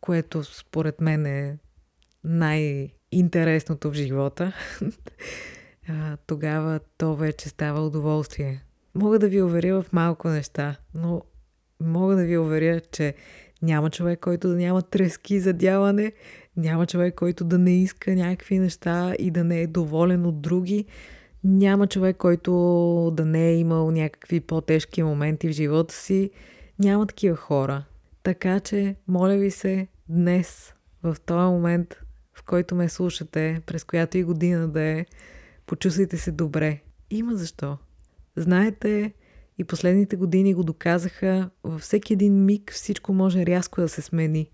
което 0.02 0.44
според 0.44 1.02
мен 1.02 1.26
е 1.26 1.58
най-интересното 2.24 3.92
в 3.92 3.94
живота, 3.94 4.54
тогава 6.28 6.80
то 6.98 7.16
вече 7.16 7.50
става 7.50 7.82
удоволствие. 7.82 8.64
Мога 8.96 9.20
да 9.20 9.28
ви 9.28 9.42
уверя 9.42 9.82
в 9.82 9.94
малко 9.94 10.30
неща, 10.30 10.76
но 10.94 11.22
мога 11.82 12.16
да 12.16 12.24
ви 12.24 12.38
уверя, 12.38 12.82
че 12.92 13.14
няма 13.62 13.90
човек, 13.90 14.20
който 14.20 14.50
да 14.50 14.56
няма 14.56 14.82
трески 14.82 15.40
за 15.40 15.54
дяване, 15.54 16.12
няма 16.58 16.86
човек, 16.86 17.16
който 17.16 17.44
да 17.44 17.58
не 17.58 17.82
иска 17.82 18.16
някакви 18.16 18.60
неща 18.60 19.14
и 19.20 19.32
да 19.32 19.44
не 19.44 19.62
е 19.62 19.68
доволен 19.68 20.26
от 20.26 20.42
други. 20.42 20.86
Няма 21.44 21.88
човек, 21.88 22.18
който 22.18 22.52
да 23.14 23.26
не 23.26 23.50
е 23.50 23.56
имал 23.56 23.92
някакви 23.92 24.40
по-тежки 24.40 25.04
моменти 25.04 25.48
в 25.48 25.52
живота 25.52 25.94
си. 25.94 26.32
Няма 26.80 27.08
такива 27.08 27.36
хора. 27.36 27.84
Така 28.24 28.60
че, 28.60 28.96
моля 29.08 29.38
ви 29.38 29.52
се, 29.52 29.88
днес, 30.10 30.74
в 31.04 31.16
този 31.26 31.52
момент, 31.52 32.00
в 32.34 32.44
който 32.44 32.76
ме 32.76 32.90
слушате, 32.90 33.62
през 33.66 33.84
която 33.84 34.18
и 34.18 34.24
година 34.24 34.68
да 34.68 34.82
е, 34.82 35.06
почувствайте 35.70 36.18
се 36.18 36.32
добре. 36.32 36.80
Има 37.10 37.36
защо. 37.36 37.78
Знаете, 38.36 39.14
и 39.58 39.64
последните 39.64 40.16
години 40.16 40.54
го 40.54 40.64
доказаха, 40.64 41.50
във 41.64 41.82
всеки 41.82 42.14
един 42.14 42.46
миг 42.46 42.72
всичко 42.74 43.14
може 43.14 43.46
рязко 43.46 43.82
да 43.82 43.90
се 43.90 44.02
смени. 44.02 44.50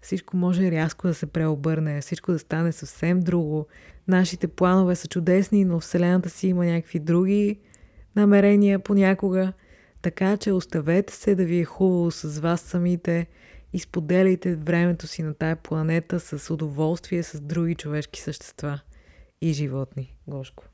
Всичко 0.00 0.36
може 0.36 0.70
рязко 0.70 1.06
да 1.06 1.14
се 1.14 1.26
преобърне, 1.26 2.00
всичко 2.00 2.32
да 2.32 2.38
стане 2.38 2.72
съвсем 2.72 3.20
друго. 3.20 3.66
Нашите 4.08 4.48
планове 4.48 4.94
са 4.94 5.08
чудесни, 5.08 5.64
но 5.64 5.80
Вселената 5.80 6.30
си 6.30 6.48
има 6.48 6.66
някакви 6.66 6.98
други 6.98 7.60
намерения 8.16 8.78
понякога. 8.78 9.52
Така 10.02 10.36
че 10.36 10.52
оставете 10.52 11.14
се 11.14 11.34
да 11.34 11.44
ви 11.44 11.58
е 11.58 11.64
хубаво 11.64 12.10
с 12.10 12.40
вас 12.40 12.60
самите 12.60 13.26
и 13.72 13.78
споделяйте 13.78 14.56
времето 14.56 15.06
си 15.06 15.22
на 15.22 15.34
тая 15.34 15.56
планета 15.56 16.20
с 16.20 16.50
удоволствие 16.50 17.22
с 17.22 17.40
други 17.40 17.74
човешки 17.74 18.20
същества 18.20 18.80
и 19.40 19.52
животни. 19.52 20.16
Гошко. 20.26 20.64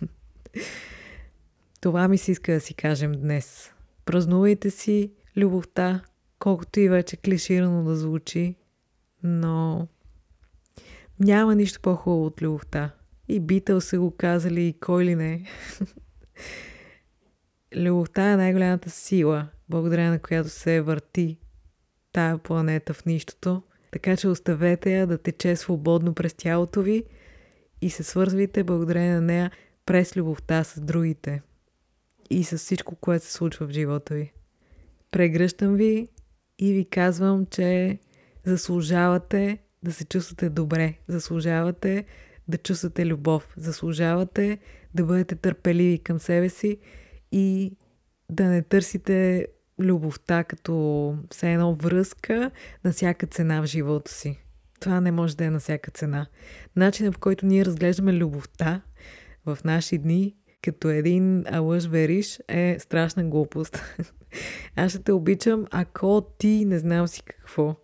Това 1.80 2.08
ми 2.08 2.18
се 2.18 2.32
иска 2.32 2.52
да 2.52 2.60
си 2.60 2.74
кажем 2.74 3.12
днес. 3.12 3.72
Празнувайте 4.04 4.70
си 4.70 5.12
любовта, 5.36 6.02
колкото 6.38 6.80
и 6.80 6.88
вече 6.88 7.16
клиширано 7.16 7.84
да 7.84 7.96
звучи, 7.96 8.56
но 9.22 9.88
няма 11.20 11.54
нищо 11.54 11.80
по-хубаво 11.80 12.26
от 12.26 12.42
любовта. 12.42 12.90
И 13.28 13.40
Битъл 13.40 13.80
са 13.80 13.98
го 13.98 14.10
казали, 14.10 14.66
и 14.66 14.80
кой 14.80 15.04
ли 15.04 15.14
не. 15.14 15.44
любовта 17.76 18.32
е 18.32 18.36
най-голямата 18.36 18.90
сила, 18.90 19.48
благодаря 19.68 20.10
на 20.10 20.18
която 20.18 20.48
се 20.48 20.80
върти 20.80 21.38
тая 22.12 22.38
планета 22.38 22.94
в 22.94 23.06
нищото. 23.06 23.62
Така 23.90 24.16
че 24.16 24.28
оставете 24.28 24.98
я 24.98 25.06
да 25.06 25.18
тече 25.18 25.56
свободно 25.56 26.14
през 26.14 26.34
тялото 26.34 26.82
ви 26.82 27.04
и 27.86 27.90
се 27.90 28.02
свързвайте 28.02 28.64
благодарение 28.64 29.14
на 29.14 29.20
нея 29.20 29.50
през 29.86 30.16
любовта 30.16 30.64
с 30.64 30.80
другите 30.80 31.42
и 32.30 32.44
с 32.44 32.58
всичко, 32.58 32.96
което 32.96 33.24
се 33.24 33.32
случва 33.32 33.66
в 33.66 33.70
живота 33.70 34.14
ви. 34.14 34.32
Прегръщам 35.10 35.74
ви 35.74 36.08
и 36.58 36.72
ви 36.72 36.84
казвам, 36.84 37.46
че 37.46 37.98
заслужавате 38.44 39.58
да 39.82 39.92
се 39.92 40.04
чувствате 40.04 40.48
добре, 40.50 40.94
заслужавате 41.08 42.04
да 42.48 42.58
чувствате 42.58 43.06
любов, 43.06 43.54
заслужавате 43.56 44.58
да 44.94 45.04
бъдете 45.04 45.36
търпеливи 45.36 45.98
към 45.98 46.18
себе 46.18 46.48
си 46.48 46.78
и 47.32 47.76
да 48.30 48.44
не 48.44 48.62
търсите 48.62 49.46
любовта 49.80 50.44
като 50.44 51.14
все 51.30 51.52
едно 51.52 51.74
връзка 51.74 52.50
на 52.84 52.92
всяка 52.92 53.26
цена 53.26 53.60
в 53.60 53.66
живота 53.66 54.12
си. 54.12 54.45
Това 54.86 55.00
не 55.00 55.12
може 55.12 55.36
да 55.36 55.44
е 55.44 55.50
на 55.50 55.58
всяка 55.58 55.90
цена. 55.90 56.26
Начинът 56.76 57.14
по 57.14 57.20
който 57.20 57.46
ние 57.46 57.64
разглеждаме 57.64 58.12
любовта 58.12 58.82
в 59.46 59.58
наши 59.64 59.98
дни 59.98 60.36
като 60.62 60.88
един 60.88 61.44
лъж 61.58 61.86
вериш 61.86 62.40
е 62.48 62.76
страшна 62.78 63.24
глупост. 63.24 63.82
Аз 64.76 64.92
ще 64.92 65.02
те 65.02 65.12
обичам, 65.12 65.66
ако 65.70 66.26
ти 66.38 66.64
не 66.64 66.78
знам 66.78 67.08
си 67.08 67.22
какво. 67.22 67.76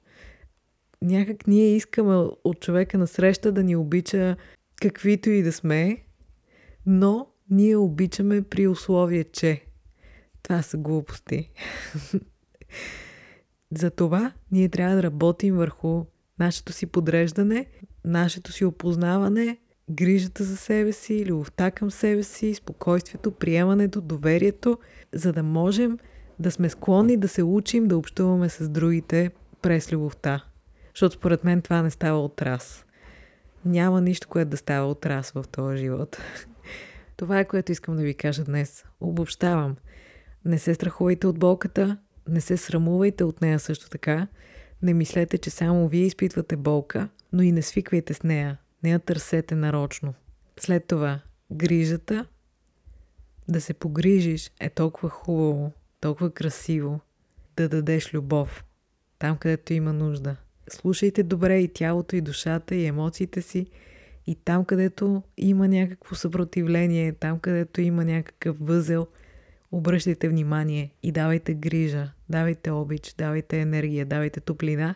Някак 1.02 1.46
ние 1.46 1.76
искаме 1.76 2.14
от 2.44 2.60
човека 2.60 2.98
на 2.98 3.06
среща 3.06 3.52
да 3.52 3.62
ни 3.62 3.76
обича 3.76 4.36
каквито 4.82 5.30
и 5.30 5.42
да 5.42 5.52
сме, 5.52 6.04
но 6.86 7.26
ние 7.50 7.76
обичаме 7.76 8.42
при 8.42 8.66
условие, 8.66 9.24
че. 9.24 9.64
Това 10.42 10.62
са 10.62 10.76
глупости. 10.76 11.50
Затова 13.70 14.32
ние 14.52 14.68
трябва 14.68 14.96
да 14.96 15.02
работим 15.02 15.56
върху 15.56 16.04
нашето 16.42 16.72
си 16.72 16.86
подреждане, 16.86 17.66
нашето 18.04 18.52
си 18.52 18.64
опознаване, 18.64 19.58
грижата 19.90 20.44
за 20.44 20.56
себе 20.56 20.92
си, 20.92 21.26
любовта 21.26 21.70
към 21.70 21.90
себе 21.90 22.22
си, 22.22 22.54
спокойствието, 22.54 23.30
приемането, 23.30 24.00
доверието, 24.00 24.78
за 25.12 25.32
да 25.32 25.42
можем 25.42 25.98
да 26.38 26.50
сме 26.50 26.68
склонни 26.68 27.16
да 27.16 27.28
се 27.28 27.42
учим 27.42 27.88
да 27.88 27.96
общуваме 27.96 28.48
с 28.48 28.68
другите 28.68 29.30
през 29.62 29.92
любовта. 29.92 30.44
Защото 30.94 31.14
според 31.14 31.44
мен 31.44 31.62
това 31.62 31.82
не 31.82 31.90
става 31.90 32.20
от 32.20 32.42
раз. 32.42 32.84
Няма 33.64 34.00
нищо, 34.00 34.28
което 34.28 34.50
да 34.50 34.56
става 34.56 34.90
от 34.90 35.06
раз 35.06 35.30
в 35.30 35.44
този 35.52 35.78
живот. 35.78 36.18
Това 37.16 37.38
е 37.38 37.44
което 37.44 37.72
искам 37.72 37.96
да 37.96 38.02
ви 38.02 38.14
кажа 38.14 38.44
днес. 38.44 38.84
Обобщавам. 39.00 39.76
Не 40.44 40.58
се 40.58 40.74
страхувайте 40.74 41.26
от 41.26 41.38
болката, 41.38 41.98
не 42.28 42.40
се 42.40 42.56
срамувайте 42.56 43.24
от 43.24 43.40
нея 43.40 43.58
също 43.58 43.90
така. 43.90 44.26
Не 44.82 44.94
мислете, 44.94 45.38
че 45.38 45.50
само 45.50 45.88
вие 45.88 46.04
изпитвате 46.04 46.56
болка, 46.56 47.08
но 47.32 47.42
и 47.42 47.52
не 47.52 47.62
свиквайте 47.62 48.14
с 48.14 48.22
нея. 48.22 48.58
Не 48.82 48.90
я 48.90 48.98
търсете 48.98 49.54
нарочно. 49.54 50.14
След 50.60 50.86
това, 50.86 51.20
грижата, 51.52 52.26
да 53.48 53.60
се 53.60 53.74
погрижиш 53.74 54.50
е 54.60 54.70
толкова 54.70 55.08
хубаво, 55.08 55.72
толкова 56.00 56.30
красиво, 56.30 57.00
да 57.56 57.68
дадеш 57.68 58.14
любов 58.14 58.64
там, 59.22 59.36
където 59.36 59.72
има 59.72 59.92
нужда. 59.92 60.36
Слушайте 60.68 61.22
добре 61.22 61.58
и 61.58 61.68
тялото, 61.68 62.16
и 62.16 62.20
душата, 62.20 62.74
и 62.74 62.86
емоциите 62.86 63.42
си, 63.42 63.66
и 64.26 64.34
там, 64.34 64.64
където 64.64 65.22
има 65.36 65.68
някакво 65.68 66.14
съпротивление, 66.14 67.12
там, 67.12 67.38
където 67.38 67.80
има 67.80 68.04
някакъв 68.04 68.58
възел, 68.60 69.06
обръщайте 69.72 70.28
внимание 70.28 70.94
и 71.02 71.12
давайте 71.12 71.54
грижа, 71.54 72.12
давайте 72.28 72.70
обич, 72.70 73.14
давайте 73.18 73.60
енергия, 73.60 74.06
давайте 74.06 74.40
топлина 74.40 74.94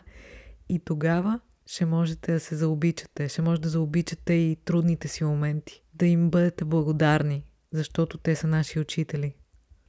и 0.69 0.79
тогава 0.79 1.39
ще 1.65 1.85
можете 1.85 2.33
да 2.33 2.39
се 2.39 2.55
заобичате, 2.55 3.29
ще 3.29 3.41
може 3.41 3.61
да 3.61 3.69
заобичате 3.69 4.33
и 4.33 4.57
трудните 4.65 5.07
си 5.07 5.23
моменти, 5.23 5.83
да 5.93 6.05
им 6.05 6.29
бъдете 6.29 6.65
благодарни, 6.65 7.43
защото 7.71 8.17
те 8.17 8.35
са 8.35 8.47
наши 8.47 8.79
учители. 8.79 9.33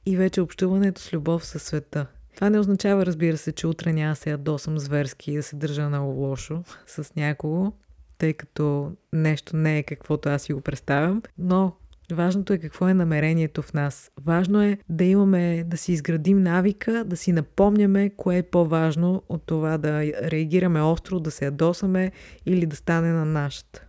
И 0.05 0.17
вече 0.17 0.41
общуването 0.41 1.01
с 1.01 1.13
любов 1.13 1.45
със 1.45 1.63
света. 1.63 2.07
Това 2.35 2.49
не 2.49 2.59
означава, 2.59 3.05
разбира 3.05 3.37
се, 3.37 3.51
че 3.51 3.67
утре 3.67 3.93
няма 3.93 4.15
се 4.15 4.29
ядосам 4.29 4.79
зверски 4.79 5.31
и 5.31 5.35
да 5.35 5.43
се 5.43 5.55
държа 5.55 5.89
на 5.89 5.99
лошо 5.99 6.63
с 6.87 7.15
някого, 7.15 7.71
тъй 8.17 8.33
като 8.33 8.91
нещо 9.13 9.55
не 9.55 9.77
е 9.77 9.83
каквото 9.83 10.29
аз 10.29 10.41
си 10.41 10.53
го 10.53 10.61
представям, 10.61 11.21
но 11.37 11.75
Важното 12.11 12.53
е 12.53 12.57
какво 12.57 12.87
е 12.87 12.93
намерението 12.93 13.61
в 13.61 13.73
нас. 13.73 14.11
Важно 14.21 14.61
е 14.61 14.77
да 14.89 15.03
имаме, 15.03 15.63
да 15.63 15.77
си 15.77 15.91
изградим 15.91 16.43
навика, 16.43 17.03
да 17.05 17.17
си 17.17 17.31
напомняме 17.31 18.09
кое 18.09 18.37
е 18.37 18.43
по-важно 18.43 19.23
от 19.29 19.43
това 19.45 19.77
да 19.77 20.01
реагираме 20.31 20.81
остро, 20.81 21.19
да 21.19 21.31
се 21.31 21.45
ядосаме 21.45 22.11
или 22.45 22.65
да 22.65 22.75
стане 22.75 23.11
на 23.11 23.25
нашата. 23.25 23.85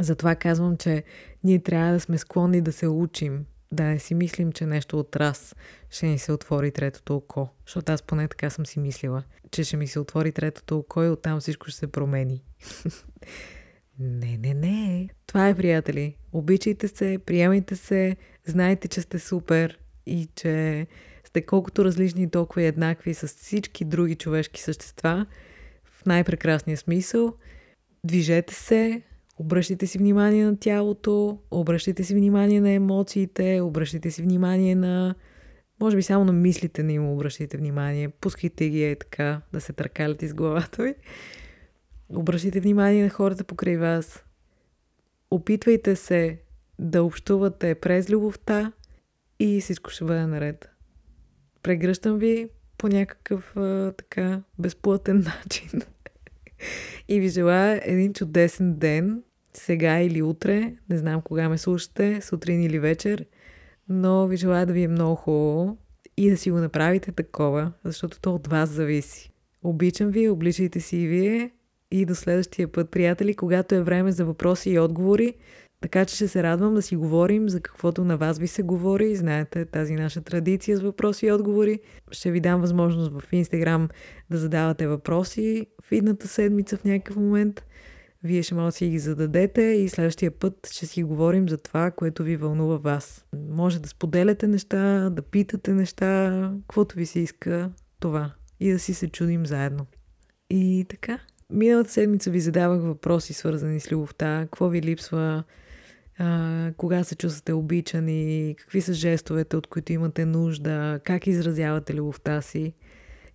Затова 0.00 0.34
казвам, 0.34 0.76
че 0.76 1.04
ние 1.44 1.58
трябва 1.58 1.92
да 1.92 2.00
сме 2.00 2.18
склонни 2.18 2.60
да 2.60 2.72
се 2.72 2.88
учим, 2.88 3.44
да 3.72 3.82
не 3.82 3.98
си 3.98 4.14
мислим, 4.14 4.52
че 4.52 4.66
нещо 4.66 4.98
от 4.98 5.16
раз 5.16 5.54
ще 5.90 6.06
ни 6.06 6.18
се 6.18 6.32
отвори 6.32 6.70
третото 6.70 7.16
око. 7.16 7.48
Защото 7.66 7.92
аз 7.92 8.02
поне 8.02 8.28
така 8.28 8.50
съм 8.50 8.66
си 8.66 8.80
мислила, 8.80 9.22
че 9.50 9.64
ще 9.64 9.76
ми 9.76 9.86
се 9.86 10.00
отвори 10.00 10.32
третото 10.32 10.78
око 10.78 11.02
и 11.02 11.08
оттам 11.08 11.40
всичко 11.40 11.66
ще 11.66 11.78
се 11.78 11.86
промени. 11.86 12.44
Не, 13.98 14.36
не, 14.36 14.54
не. 14.54 15.08
Това 15.26 15.48
е, 15.48 15.54
приятели. 15.54 16.16
Обичайте 16.32 16.88
се, 16.88 17.18
приемайте 17.26 17.76
се, 17.76 18.16
знайте, 18.44 18.88
че 18.88 19.00
сте 19.00 19.18
супер 19.18 19.78
и 20.06 20.28
че 20.34 20.86
сте 21.24 21.42
колкото 21.42 21.84
различни, 21.84 22.30
толкова 22.30 22.62
и 22.62 22.66
еднакви 22.66 23.14
с 23.14 23.28
всички 23.28 23.84
други 23.84 24.14
човешки 24.14 24.62
същества 24.62 25.26
в 25.84 26.06
най-прекрасния 26.06 26.76
смисъл. 26.76 27.34
Движете 28.04 28.54
се, 28.54 29.02
обръщайте 29.38 29.86
си 29.86 29.98
внимание 29.98 30.44
на 30.44 30.58
тялото, 30.58 31.38
обръщайте 31.50 32.04
си 32.04 32.14
внимание 32.14 32.60
на 32.60 32.70
емоциите, 32.70 33.60
обръщайте 33.60 34.10
си 34.10 34.22
внимание 34.22 34.74
на... 34.74 35.14
Може 35.80 35.96
би 35.96 36.02
само 36.02 36.24
на 36.24 36.32
мислите 36.32 36.82
не 36.82 36.92
им 36.92 37.08
обръщайте 37.08 37.56
внимание. 37.56 38.08
Пускайте 38.08 38.68
ги 38.68 38.84
е 38.84 38.96
така 38.96 39.40
да 39.52 39.60
се 39.60 39.72
търкалят 39.72 40.22
из 40.22 40.34
главата 40.34 40.82
ви. 40.82 40.94
Обръщайте 42.14 42.60
внимание 42.60 43.04
на 43.04 43.10
хората 43.10 43.44
покрай 43.44 43.76
вас. 43.76 44.24
Опитвайте 45.30 45.96
се 45.96 46.38
да 46.78 47.02
общувате 47.02 47.74
през 47.74 48.10
любовта 48.10 48.72
и 49.38 49.60
всичко 49.60 49.90
ще 49.90 50.04
бъде 50.04 50.26
наред. 50.26 50.68
Прегръщам 51.62 52.18
ви 52.18 52.48
по 52.78 52.88
някакъв 52.88 53.56
а, 53.56 53.92
така 53.92 54.42
безплътен 54.58 55.16
начин. 55.44 55.82
и 57.08 57.20
ви 57.20 57.28
желая 57.28 57.80
един 57.84 58.12
чудесен 58.12 58.74
ден, 58.78 59.22
сега 59.54 60.00
или 60.00 60.22
утре, 60.22 60.76
не 60.88 60.98
знам 60.98 61.22
кога 61.22 61.48
ме 61.48 61.58
слушате, 61.58 62.20
сутрин 62.20 62.62
или 62.62 62.78
вечер, 62.78 63.26
но 63.88 64.26
ви 64.26 64.36
желая 64.36 64.66
да 64.66 64.72
ви 64.72 64.82
е 64.82 64.88
много 64.88 65.14
хубаво 65.14 65.78
и 66.16 66.30
да 66.30 66.36
си 66.36 66.50
го 66.50 66.58
направите 66.58 67.12
такова, 67.12 67.72
защото 67.84 68.20
то 68.20 68.34
от 68.34 68.46
вас 68.46 68.70
зависи. 68.70 69.32
Обичам 69.62 70.10
ви, 70.10 70.28
обличайте 70.28 70.80
си 70.80 70.96
и 70.96 71.06
вие 71.06 71.50
и 71.92 72.04
до 72.04 72.14
следващия 72.14 72.72
път, 72.72 72.90
приятели, 72.90 73.34
когато 73.34 73.74
е 73.74 73.82
време 73.82 74.12
за 74.12 74.24
въпроси 74.24 74.70
и 74.70 74.78
отговори. 74.78 75.34
Така 75.80 76.04
че 76.04 76.14
ще 76.14 76.28
се 76.28 76.42
радвам 76.42 76.74
да 76.74 76.82
си 76.82 76.96
говорим 76.96 77.48
за 77.48 77.60
каквото 77.60 78.04
на 78.04 78.16
вас 78.16 78.38
ви 78.38 78.46
се 78.46 78.62
говори. 78.62 79.16
Знаете 79.16 79.64
тази 79.64 79.94
наша 79.94 80.20
традиция 80.20 80.76
с 80.76 80.82
въпроси 80.82 81.26
и 81.26 81.32
отговори. 81.32 81.80
Ще 82.10 82.30
ви 82.30 82.40
дам 82.40 82.60
възможност 82.60 83.12
в 83.12 83.32
Инстаграм 83.32 83.88
да 84.30 84.38
задавате 84.38 84.86
въпроси 84.86 85.66
в 85.82 85.92
идната 85.92 86.28
седмица 86.28 86.76
в 86.76 86.84
някакъв 86.84 87.16
момент. 87.16 87.64
Вие 88.24 88.42
ще 88.42 88.54
може 88.54 88.66
да 88.66 88.72
си 88.72 88.88
ги 88.88 88.98
зададете 88.98 89.62
и 89.62 89.88
следващия 89.88 90.30
път 90.30 90.68
ще 90.72 90.86
си 90.86 91.02
говорим 91.02 91.48
за 91.48 91.58
това, 91.58 91.90
което 91.90 92.22
ви 92.22 92.36
вълнува 92.36 92.76
вас. 92.76 93.24
Може 93.48 93.80
да 93.80 93.88
споделяте 93.88 94.46
неща, 94.48 95.10
да 95.10 95.22
питате 95.22 95.74
неща, 95.74 96.50
каквото 96.60 96.96
ви 96.96 97.06
се 97.06 97.20
иска 97.20 97.70
това. 98.00 98.32
И 98.60 98.72
да 98.72 98.78
си 98.78 98.94
се 98.94 99.08
чудим 99.08 99.46
заедно. 99.46 99.86
И 100.50 100.86
така. 100.88 101.18
Миналата 101.52 101.90
седмица 101.90 102.30
ви 102.30 102.40
задавах 102.40 102.82
въпроси, 102.82 103.32
свързани 103.32 103.80
с 103.80 103.92
любовта, 103.92 104.40
какво 104.42 104.68
ви 104.68 104.82
липсва, 104.82 105.44
а, 106.18 106.72
кога 106.76 107.04
се 107.04 107.14
чувствате 107.16 107.52
обичани, 107.52 108.54
какви 108.58 108.80
са 108.80 108.92
жестовете, 108.92 109.56
от 109.56 109.66
които 109.66 109.92
имате 109.92 110.24
нужда, 110.26 111.00
как 111.04 111.26
изразявате 111.26 111.94
любовта 111.94 112.42
си. 112.42 112.74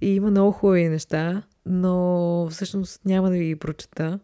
И 0.01 0.15
има 0.15 0.31
много 0.31 0.51
хубави 0.51 0.89
неща, 0.89 1.43
но 1.65 2.47
всъщност 2.51 3.05
няма 3.05 3.29
да 3.29 3.37
ви 3.37 3.45
ги 3.45 3.55
прочета, 3.55 4.19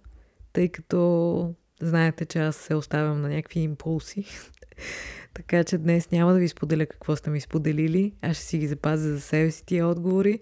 тъй 0.54 0.70
като 0.70 1.56
знаете, 1.82 2.26
че 2.26 2.40
аз 2.40 2.56
се 2.56 2.76
оставям 2.76 3.22
на 3.22 3.30
някакви 3.30 3.60
импулси. 3.60 4.26
така 5.34 5.64
че 5.64 5.78
днес 5.78 6.12
няма 6.12 6.34
да 6.34 6.40
ви 6.40 6.48
споделя 6.48 6.86
какво 6.86 7.16
сте 7.16 7.30
ми 7.30 7.42
споделили. 7.42 8.14
Аз 8.22 8.36
ще 8.38 8.46
си 8.46 8.58
ги 8.58 8.68
запазя 8.68 9.10
за 9.10 9.22
себе 9.22 9.52
си 9.52 9.66
тия 9.66 9.88
отговори. 9.88 10.40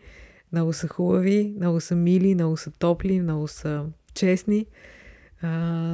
Много 0.52 0.74
са 0.74 0.88
хубави, 0.88 1.54
много 1.58 1.82
са 1.82 1.96
мили, 1.96 2.36
много 2.36 2.58
са 2.58 2.72
топли, 2.72 3.22
много 3.22 3.48
са 3.48 3.86
честни. 4.14 4.66
А, 5.42 5.50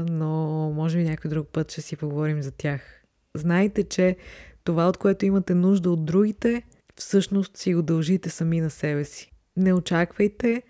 но 0.09 0.35
може 0.75 0.97
би 0.97 1.03
някой 1.03 1.29
друг 1.29 1.47
път 1.47 1.71
ще 1.71 1.81
си 1.81 1.95
поговорим 1.95 2.41
за 2.41 2.51
тях. 2.51 2.81
Знайте, 3.35 3.83
че 3.83 4.15
това, 4.63 4.87
от 4.87 4.97
което 4.97 5.25
имате 5.25 5.55
нужда 5.55 5.91
от 5.91 6.05
другите, 6.05 6.63
всъщност 6.95 7.57
си 7.57 7.73
го 7.73 7.81
дължите 7.81 8.29
сами 8.29 8.61
на 8.61 8.69
себе 8.69 9.03
си. 9.03 9.31
Не 9.57 9.73
очаквайте 9.73 10.61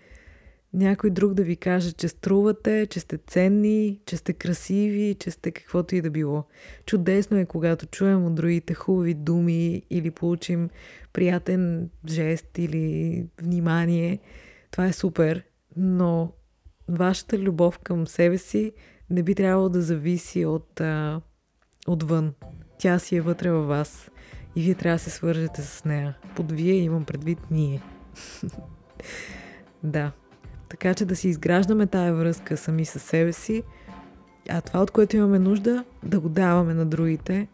някой 0.72 1.10
друг 1.10 1.34
да 1.34 1.42
ви 1.42 1.56
каже, 1.56 1.92
че 1.92 2.08
струвате, 2.08 2.86
че 2.86 3.00
сте 3.00 3.18
ценни, 3.26 4.00
че 4.06 4.16
сте 4.16 4.32
красиви, 4.32 5.16
че 5.20 5.30
сте 5.30 5.50
каквото 5.50 5.94
и 5.94 6.00
да 6.00 6.10
било. 6.10 6.44
Чудесно 6.86 7.36
е, 7.36 7.44
когато 7.44 7.86
чуем 7.86 8.26
от 8.26 8.34
другите 8.34 8.74
хубави 8.74 9.14
думи 9.14 9.82
или 9.90 10.10
получим 10.10 10.70
приятен 11.12 11.90
жест 12.06 12.58
или 12.58 13.26
внимание. 13.42 14.18
Това 14.70 14.86
е 14.86 14.92
супер, 14.92 15.44
но 15.76 16.32
вашата 16.88 17.38
любов 17.38 17.78
към 17.78 18.06
себе 18.06 18.38
си 18.38 18.72
не 19.10 19.22
би 19.22 19.34
трябвало 19.34 19.68
да 19.68 19.82
зависи 19.82 20.44
от, 20.44 20.80
а, 20.80 21.20
отвън. 21.86 22.34
Тя 22.78 22.98
си 22.98 23.16
е 23.16 23.20
вътре 23.20 23.50
във 23.50 23.68
вас 23.68 24.10
и 24.56 24.62
вие 24.62 24.74
трябва 24.74 24.96
да 24.96 25.02
се 25.02 25.10
свържете 25.10 25.62
с 25.62 25.84
нея. 25.84 26.16
Под 26.36 26.52
вие 26.52 26.74
имам 26.74 27.04
предвид 27.04 27.38
ние. 27.50 27.82
да. 29.82 30.12
Така 30.68 30.94
че 30.94 31.04
да 31.04 31.16
си 31.16 31.28
изграждаме 31.28 31.86
тая 31.86 32.14
връзка 32.14 32.56
сами 32.56 32.84
със 32.84 33.02
себе 33.02 33.32
си, 33.32 33.62
а 34.48 34.60
това, 34.60 34.80
от 34.80 34.90
което 34.90 35.16
имаме 35.16 35.38
нужда, 35.38 35.84
да 36.02 36.20
го 36.20 36.28
даваме 36.28 36.74
на 36.74 36.86
другите, 36.86 37.48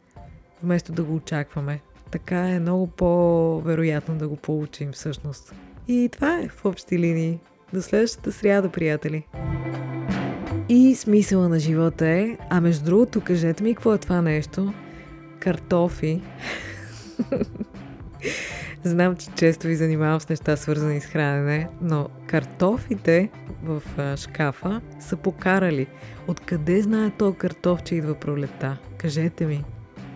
вместо 0.62 0.92
да 0.92 1.04
го 1.04 1.14
очакваме. 1.14 1.80
Така 2.10 2.48
е 2.50 2.60
много 2.60 2.86
по-вероятно 2.86 4.14
да 4.14 4.28
го 4.28 4.36
получим 4.36 4.92
всъщност. 4.92 5.54
И 5.88 6.08
това 6.12 6.40
е 6.40 6.48
в 6.48 6.64
общи 6.64 6.98
линии. 6.98 7.38
До 7.72 7.82
следващата 7.82 8.32
сряда, 8.32 8.68
приятели! 8.68 9.26
И 10.68 10.94
смисъла 10.94 11.48
на 11.48 11.58
живота 11.58 12.08
е, 12.08 12.38
а 12.50 12.60
между 12.60 12.84
другото, 12.84 13.20
кажете 13.20 13.62
ми 13.62 13.74
какво 13.74 13.94
е 13.94 13.98
това 13.98 14.22
нещо. 14.22 14.72
Картофи. 15.40 16.22
Знам, 18.84 19.16
че 19.16 19.26
често 19.36 19.66
ви 19.66 19.76
занимавам 19.76 20.20
с 20.20 20.28
неща 20.28 20.56
свързани 20.56 21.00
с 21.00 21.06
хранене, 21.06 21.68
но 21.80 22.08
картофите 22.26 23.30
в 23.62 23.82
шкафа 24.16 24.80
са 25.00 25.16
покарали. 25.16 25.86
Откъде 26.28 26.82
знае 26.82 27.10
то 27.18 27.34
картоф, 27.34 27.82
че 27.82 27.94
идва 27.94 28.14
пролета? 28.14 28.78
Кажете 28.98 29.46
ми. 29.46 29.64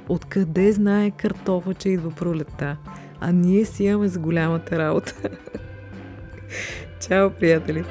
Откъде 0.09 0.73
знае 0.73 1.11
картофа, 1.11 1.75
че 1.75 1.89
идва 1.89 2.11
пролета? 2.11 2.77
А 3.21 3.33
ние 3.33 3.65
си 3.65 3.85
имаме 3.85 4.09
с 4.09 4.19
голямата 4.19 4.79
работа. 4.79 5.15
Чао, 7.01 7.31
приятели! 7.31 7.85